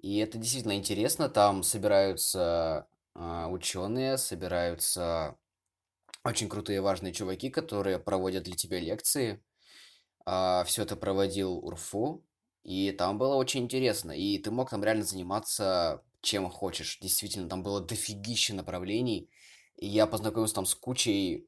И 0.00 0.18
это 0.18 0.38
действительно 0.38 0.76
интересно. 0.76 1.28
Там 1.28 1.62
собираются 1.62 2.88
ученые, 3.14 4.16
собираются 4.18 5.36
очень 6.24 6.48
крутые 6.48 6.80
важные 6.80 7.12
чуваки, 7.12 7.50
которые 7.50 7.98
проводят 7.98 8.44
для 8.44 8.54
тебя 8.54 8.80
лекции. 8.80 9.42
Все 10.24 10.82
это 10.82 10.94
проводил 10.94 11.54
УРФУ. 11.58 12.24
И 12.64 12.92
там 12.92 13.18
было 13.18 13.34
очень 13.34 13.64
интересно. 13.64 14.12
И 14.12 14.38
ты 14.38 14.50
мог 14.50 14.70
там 14.70 14.84
реально 14.84 15.04
заниматься 15.04 16.02
чем 16.20 16.50
хочешь. 16.50 16.98
Действительно, 17.00 17.48
там 17.48 17.62
было 17.62 17.80
дофигища 17.80 18.54
направлений. 18.54 19.30
И 19.76 19.86
я 19.86 20.06
познакомился 20.06 20.56
там 20.56 20.66
с 20.66 20.74
кучей 20.74 21.46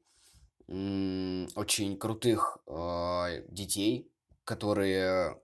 очень 0.67 1.97
крутых 1.97 2.59
э, 2.65 3.43
детей, 3.49 4.09
которые 4.45 5.41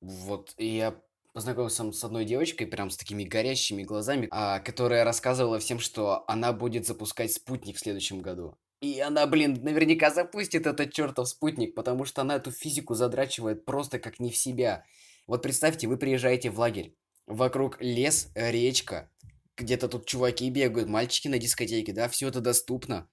вот 0.00 0.54
и 0.56 0.66
я 0.76 0.98
познакомился 1.32 1.92
с 1.92 2.04
одной 2.04 2.24
девочкой, 2.24 2.66
прям 2.66 2.90
с 2.90 2.96
такими 2.96 3.24
горящими 3.24 3.82
глазами, 3.82 4.28
а, 4.30 4.60
которая 4.60 5.04
рассказывала 5.04 5.58
всем, 5.58 5.78
что 5.78 6.24
она 6.26 6.52
будет 6.52 6.86
запускать 6.86 7.32
спутник 7.32 7.76
в 7.76 7.80
следующем 7.80 8.20
году. 8.20 8.56
И 8.82 8.98
она, 8.98 9.28
блин, 9.28 9.60
наверняка 9.62 10.10
запустит 10.10 10.66
этот 10.66 10.92
чертов 10.92 11.28
спутник, 11.28 11.76
потому 11.76 12.04
что 12.04 12.22
она 12.22 12.34
эту 12.34 12.50
физику 12.50 12.94
задрачивает 12.94 13.64
просто 13.64 14.00
как 14.00 14.18
не 14.18 14.28
в 14.28 14.36
себя. 14.36 14.84
Вот 15.28 15.40
представьте, 15.40 15.86
вы 15.86 15.96
приезжаете 15.96 16.50
в 16.50 16.58
лагерь, 16.58 16.96
вокруг 17.26 17.80
лес, 17.80 18.32
речка, 18.34 19.08
где-то 19.56 19.88
тут 19.88 20.06
чуваки 20.06 20.50
бегают, 20.50 20.88
мальчики 20.88 21.28
на 21.28 21.38
дискотеке, 21.38 21.92
да, 21.92 22.08
все 22.08 22.26
это 22.26 22.40
доступно. 22.40 23.08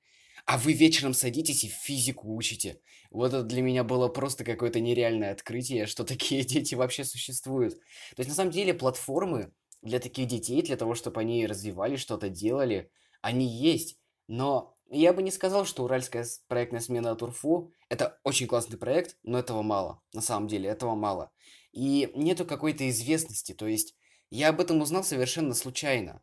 А 0.47 0.57
вы 0.57 0.73
вечером 0.73 1.13
садитесь 1.13 1.63
и 1.63 1.67
физику 1.67 2.35
учите. 2.35 2.81
Вот 3.11 3.27
это 3.27 3.43
для 3.43 3.61
меня 3.61 3.83
было 3.83 4.07
просто 4.07 4.43
какое-то 4.43 4.79
нереальное 4.79 5.31
открытие, 5.31 5.85
что 5.85 6.03
такие 6.13 6.43
дети 6.43 6.73
вообще 6.73 7.03
существуют. 7.03 7.75
То 8.15 8.21
есть, 8.21 8.29
на 8.29 8.35
самом 8.35 8.51
деле, 8.51 8.73
платформы 8.73 9.53
для 9.83 9.99
таких 9.99 10.25
детей, 10.25 10.63
для 10.63 10.77
того, 10.77 10.95
чтобы 10.95 11.21
они 11.21 11.45
развивали 11.45 11.95
что-то, 11.95 12.27
делали, 12.27 12.89
они 13.21 13.45
есть. 13.45 13.99
Но 14.27 14.78
я 14.89 15.13
бы 15.13 15.21
не 15.21 15.31
сказал, 15.31 15.65
что 15.65 15.83
уральская 15.83 16.25
проектная 16.47 16.81
смена 16.81 17.11
от 17.11 17.21
УРФУ– 17.21 17.71
это 17.89 18.19
очень 18.23 18.47
классный 18.47 18.77
проект, 18.77 19.17
но 19.23 19.37
этого 19.39 19.61
мало. 19.61 20.01
На 20.13 20.21
самом 20.21 20.47
деле, 20.47 20.69
этого 20.69 20.95
мало. 20.95 21.31
И 21.71 22.11
нету 22.15 22.45
какой-то 22.45 22.89
известности. 22.89 23.53
То 23.53 23.67
есть, 23.67 23.95
я 24.29 24.49
об 24.49 24.59
этом 24.59 24.81
узнал 24.81 25.03
совершенно 25.03 25.53
случайно. 25.53 26.21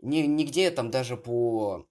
Ни, 0.00 0.18
нигде 0.20 0.70
там 0.70 0.90
даже 0.90 1.16
по... 1.16 1.86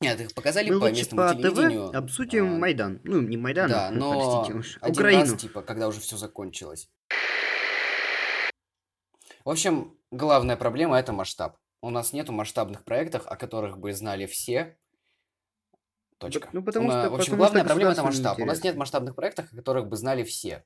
Нет, 0.00 0.20
их 0.20 0.34
показали 0.34 0.70
Мы 0.70 0.80
по 0.80 0.84
лучше 0.84 0.96
местному 0.96 1.28
по 1.28 1.34
телевидению. 1.34 1.88
ТВ 1.90 1.94
обсудим 1.94 2.54
а, 2.54 2.58
Майдан. 2.58 3.00
Ну, 3.04 3.20
не 3.20 3.36
Майдан, 3.36 3.68
да, 3.68 3.88
а, 3.88 3.90
но 3.90 4.12
простите 4.12 4.58
уж, 4.58 4.78
один 4.80 4.92
Украину. 4.94 5.32
раз, 5.32 5.40
типа, 5.40 5.62
когда 5.62 5.88
уже 5.88 6.00
все 6.00 6.16
закончилось. 6.16 6.88
В 9.44 9.50
общем, 9.50 9.96
главная 10.10 10.56
проблема 10.56 10.98
это 10.98 11.12
масштаб. 11.12 11.56
У 11.82 11.90
нас 11.90 12.12
нету 12.12 12.32
масштабных 12.32 12.84
проектов, 12.84 13.26
о 13.26 13.36
которых 13.36 13.78
бы 13.78 13.92
знали 13.92 14.26
все. 14.26 14.76
Точка. 16.20 16.50
ну, 16.52 16.62
потому 16.62 16.90
что- 16.90 16.96
в 16.96 16.98
общем, 17.00 17.10
потому 17.10 17.22
что 17.24 17.36
главная 17.36 17.64
проблема 17.64 17.92
это 17.92 18.02
масштаб. 18.02 18.38
У 18.38 18.44
нас 18.44 18.62
нет 18.62 18.76
масштабных 18.76 19.14
проектов, 19.14 19.50
о 19.52 19.56
которых 19.56 19.88
бы 19.88 19.96
знали 19.96 20.22
все. 20.22 20.64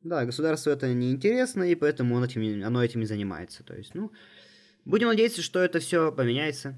Да, 0.00 0.24
государству 0.24 0.70
это 0.70 0.92
неинтересно, 0.92 1.62
и 1.62 1.74
поэтому 1.74 2.16
он 2.16 2.24
этим, 2.24 2.64
оно 2.64 2.84
этим 2.84 3.02
и 3.02 3.04
занимается. 3.06 3.62
То 3.64 3.74
есть, 3.76 3.94
ну, 3.94 4.10
будем 4.84 5.06
надеяться, 5.08 5.40
что 5.40 5.60
это 5.60 5.78
все 5.78 6.12
поменяется. 6.12 6.74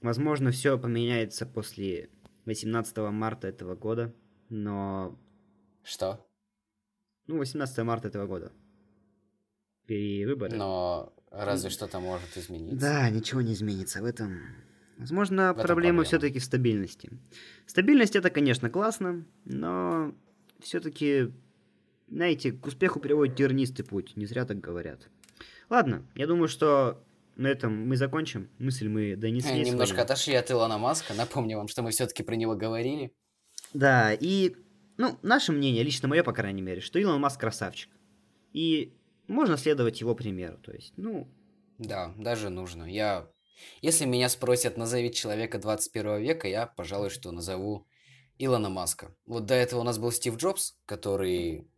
Возможно, 0.00 0.50
все 0.50 0.78
поменяется 0.78 1.44
после 1.44 2.08
18 2.46 3.10
марта 3.10 3.48
этого 3.48 3.74
года, 3.74 4.14
но... 4.48 5.18
Что? 5.82 6.26
Ну, 7.26 7.36
18 7.38 7.78
марта 7.84 8.08
этого 8.08 8.26
года. 8.26 8.52
Перевыборы. 9.86 10.56
Но 10.56 11.12
разве 11.30 11.68
что-то 11.70 12.00
может 12.00 12.36
измениться. 12.36 12.78
Да, 12.78 13.10
ничего 13.10 13.40
не 13.42 13.52
изменится 13.52 14.00
в 14.00 14.04
этом. 14.04 14.40
Возможно, 14.98 15.54
проблема 15.54 15.74
проблема. 15.74 16.04
все-таки 16.04 16.38
в 16.40 16.44
стабильности. 16.44 17.10
Стабильность 17.66 18.16
это, 18.16 18.30
конечно, 18.30 18.68
классно, 18.68 19.24
но 19.44 20.12
все-таки, 20.60 21.32
знаете, 22.08 22.52
к 22.52 22.66
успеху 22.66 22.98
приводит 22.98 23.36
тернистый 23.36 23.84
путь. 23.84 24.16
Не 24.16 24.26
зря 24.26 24.44
так 24.44 24.60
говорят. 24.60 25.08
Ладно, 25.70 26.04
я 26.16 26.26
думаю, 26.26 26.48
что 26.48 27.02
на 27.36 27.46
этом 27.46 27.86
мы 27.86 27.96
закончим. 27.96 28.50
Мысль 28.58 28.88
мы 28.88 29.14
донесли. 29.14 29.62
Немножко 29.62 30.02
отошли 30.02 30.34
от 30.34 30.50
Илона 30.50 30.78
Маска. 30.78 31.14
Напомню 31.14 31.56
вам, 31.58 31.68
что 31.68 31.82
мы 31.82 31.90
все-таки 31.90 32.24
про 32.24 32.34
него 32.34 32.56
говорили. 32.56 33.12
Да, 33.72 34.12
и, 34.12 34.56
ну, 34.96 35.18
наше 35.22 35.52
мнение, 35.52 35.84
лично 35.84 36.08
мое, 36.08 36.24
по 36.24 36.32
крайней 36.32 36.62
мере, 36.62 36.80
что 36.80 36.98
Илон 36.98 37.20
Маск 37.20 37.38
красавчик. 37.38 37.90
И 38.52 38.92
можно 39.28 39.56
следовать 39.56 40.00
его 40.00 40.16
примеру. 40.16 40.58
То 40.58 40.72
есть, 40.72 40.94
ну, 40.96 41.28
Да, 41.78 42.12
даже 42.16 42.48
нужно. 42.50 42.84
Я... 42.84 43.28
Если 43.80 44.04
меня 44.04 44.28
спросят, 44.28 44.76
назови 44.76 45.12
человека 45.12 45.58
21 45.58 46.18
века, 46.18 46.48
я, 46.48 46.66
пожалуй, 46.66 47.10
что 47.10 47.30
назову 47.32 47.86
Илона 48.38 48.68
Маска. 48.68 49.14
Вот 49.26 49.46
до 49.46 49.54
этого 49.54 49.80
у 49.80 49.84
нас 49.84 49.98
был 49.98 50.12
Стив 50.12 50.36
Джобс, 50.36 50.76
который 50.86 51.68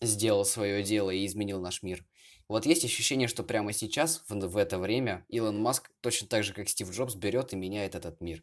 сделал 0.00 0.44
свое 0.44 0.82
дело 0.82 1.10
и 1.10 1.26
изменил 1.26 1.60
наш 1.60 1.82
мир. 1.82 2.04
Вот 2.48 2.64
есть 2.64 2.84
ощущение, 2.84 3.28
что 3.28 3.42
прямо 3.42 3.72
сейчас, 3.72 4.24
в, 4.28 4.34
в 4.34 4.56
это 4.56 4.78
время, 4.78 5.26
Илон 5.28 5.60
Маск 5.60 5.90
точно 6.00 6.28
так 6.28 6.44
же, 6.44 6.54
как 6.54 6.68
Стив 6.68 6.90
Джобс, 6.90 7.14
берет 7.14 7.52
и 7.52 7.56
меняет 7.56 7.94
этот 7.94 8.20
мир. 8.20 8.42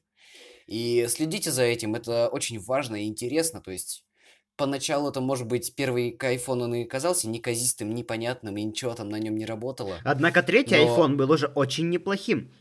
И 0.68 1.06
следите 1.10 1.52
за 1.52 1.64
этим, 1.64 1.96
это 1.96 2.28
очень 2.30 2.60
важно 2.60 3.04
и 3.04 3.08
интересно, 3.08 3.62
то 3.62 3.72
есть 3.72 4.04
поначалу 4.58 5.10
это, 5.10 5.22
может 5.22 5.48
быть, 5.48 5.76
первый 5.76 6.16
iPhone 6.18 6.64
он 6.64 6.76
и 6.76 6.86
казался 6.86 7.30
неказистым, 7.30 7.94
непонятным, 7.94 8.58
и 8.58 8.64
ничего 8.64 8.94
там 8.94 9.10
на 9.10 9.18
нем 9.18 9.36
не 9.38 9.46
работало. 9.46 9.98
Однако 10.04 10.44
третий 10.44 10.76
но... 10.76 10.98
iPhone 10.98 11.16
был 11.16 11.32
уже 11.32 11.48
очень 11.48 11.90
неплохим. 11.90 12.52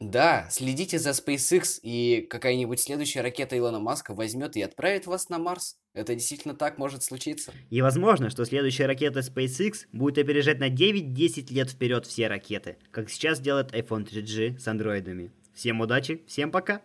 Да, 0.00 0.46
следите 0.50 0.98
за 0.98 1.10
SpaceX, 1.10 1.80
и 1.82 2.26
какая-нибудь 2.28 2.80
следующая 2.80 3.22
ракета 3.22 3.56
Илона 3.56 3.78
Маска 3.78 4.14
возьмет 4.14 4.56
и 4.56 4.62
отправит 4.62 5.06
вас 5.06 5.28
на 5.28 5.38
Марс. 5.38 5.76
Это 5.94 6.14
действительно 6.14 6.54
так 6.54 6.78
может 6.78 7.02
случиться. 7.02 7.52
И 7.70 7.80
возможно, 7.80 8.28
что 8.28 8.44
следующая 8.44 8.86
ракета 8.86 9.20
SpaceX 9.20 9.86
будет 9.92 10.18
опережать 10.18 10.58
на 10.58 10.68
9-10 10.68 11.52
лет 11.52 11.70
вперед 11.70 12.06
все 12.06 12.28
ракеты, 12.28 12.76
как 12.90 13.08
сейчас 13.08 13.40
делает 13.40 13.72
iPhone 13.72 14.06
3G 14.06 14.58
с 14.58 14.68
андроидами. 14.68 15.32
Всем 15.54 15.80
удачи, 15.80 16.22
всем 16.26 16.50
пока! 16.50 16.82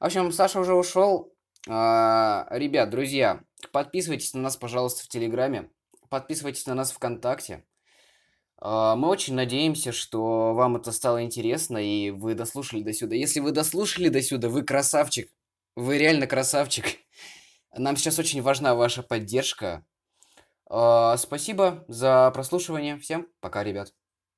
В 0.00 0.04
общем, 0.04 0.30
Саша 0.32 0.60
уже 0.60 0.74
ушел. 0.74 1.32
А, 1.68 2.46
ребят, 2.50 2.90
друзья, 2.90 3.40
подписывайтесь 3.72 4.34
на 4.34 4.42
нас, 4.42 4.56
пожалуйста, 4.56 5.04
в 5.04 5.08
Телеграме. 5.08 5.70
Подписывайтесь 6.08 6.66
на 6.66 6.74
нас 6.74 6.92
ВКонтакте. 6.92 7.64
А, 8.60 8.96
мы 8.96 9.08
очень 9.08 9.34
надеемся, 9.34 9.92
что 9.92 10.54
вам 10.54 10.76
это 10.76 10.92
стало 10.92 11.22
интересно, 11.22 11.78
и 11.78 12.10
вы 12.10 12.34
дослушали 12.34 12.82
до 12.82 12.92
сюда. 12.92 13.14
Если 13.14 13.40
вы 13.40 13.52
дослушали 13.52 14.08
до 14.08 14.20
сюда, 14.22 14.48
вы 14.48 14.62
красавчик. 14.62 15.30
Вы 15.76 15.98
реально 15.98 16.26
красавчик. 16.26 16.84
Нам 17.76 17.96
сейчас 17.96 18.18
очень 18.18 18.42
важна 18.42 18.74
ваша 18.74 19.02
поддержка. 19.02 19.84
А, 20.68 21.16
спасибо 21.16 21.84
за 21.88 22.30
прослушивание. 22.32 22.98
Всем 22.98 23.28
пока, 23.40 23.62
ребят. 23.62 23.97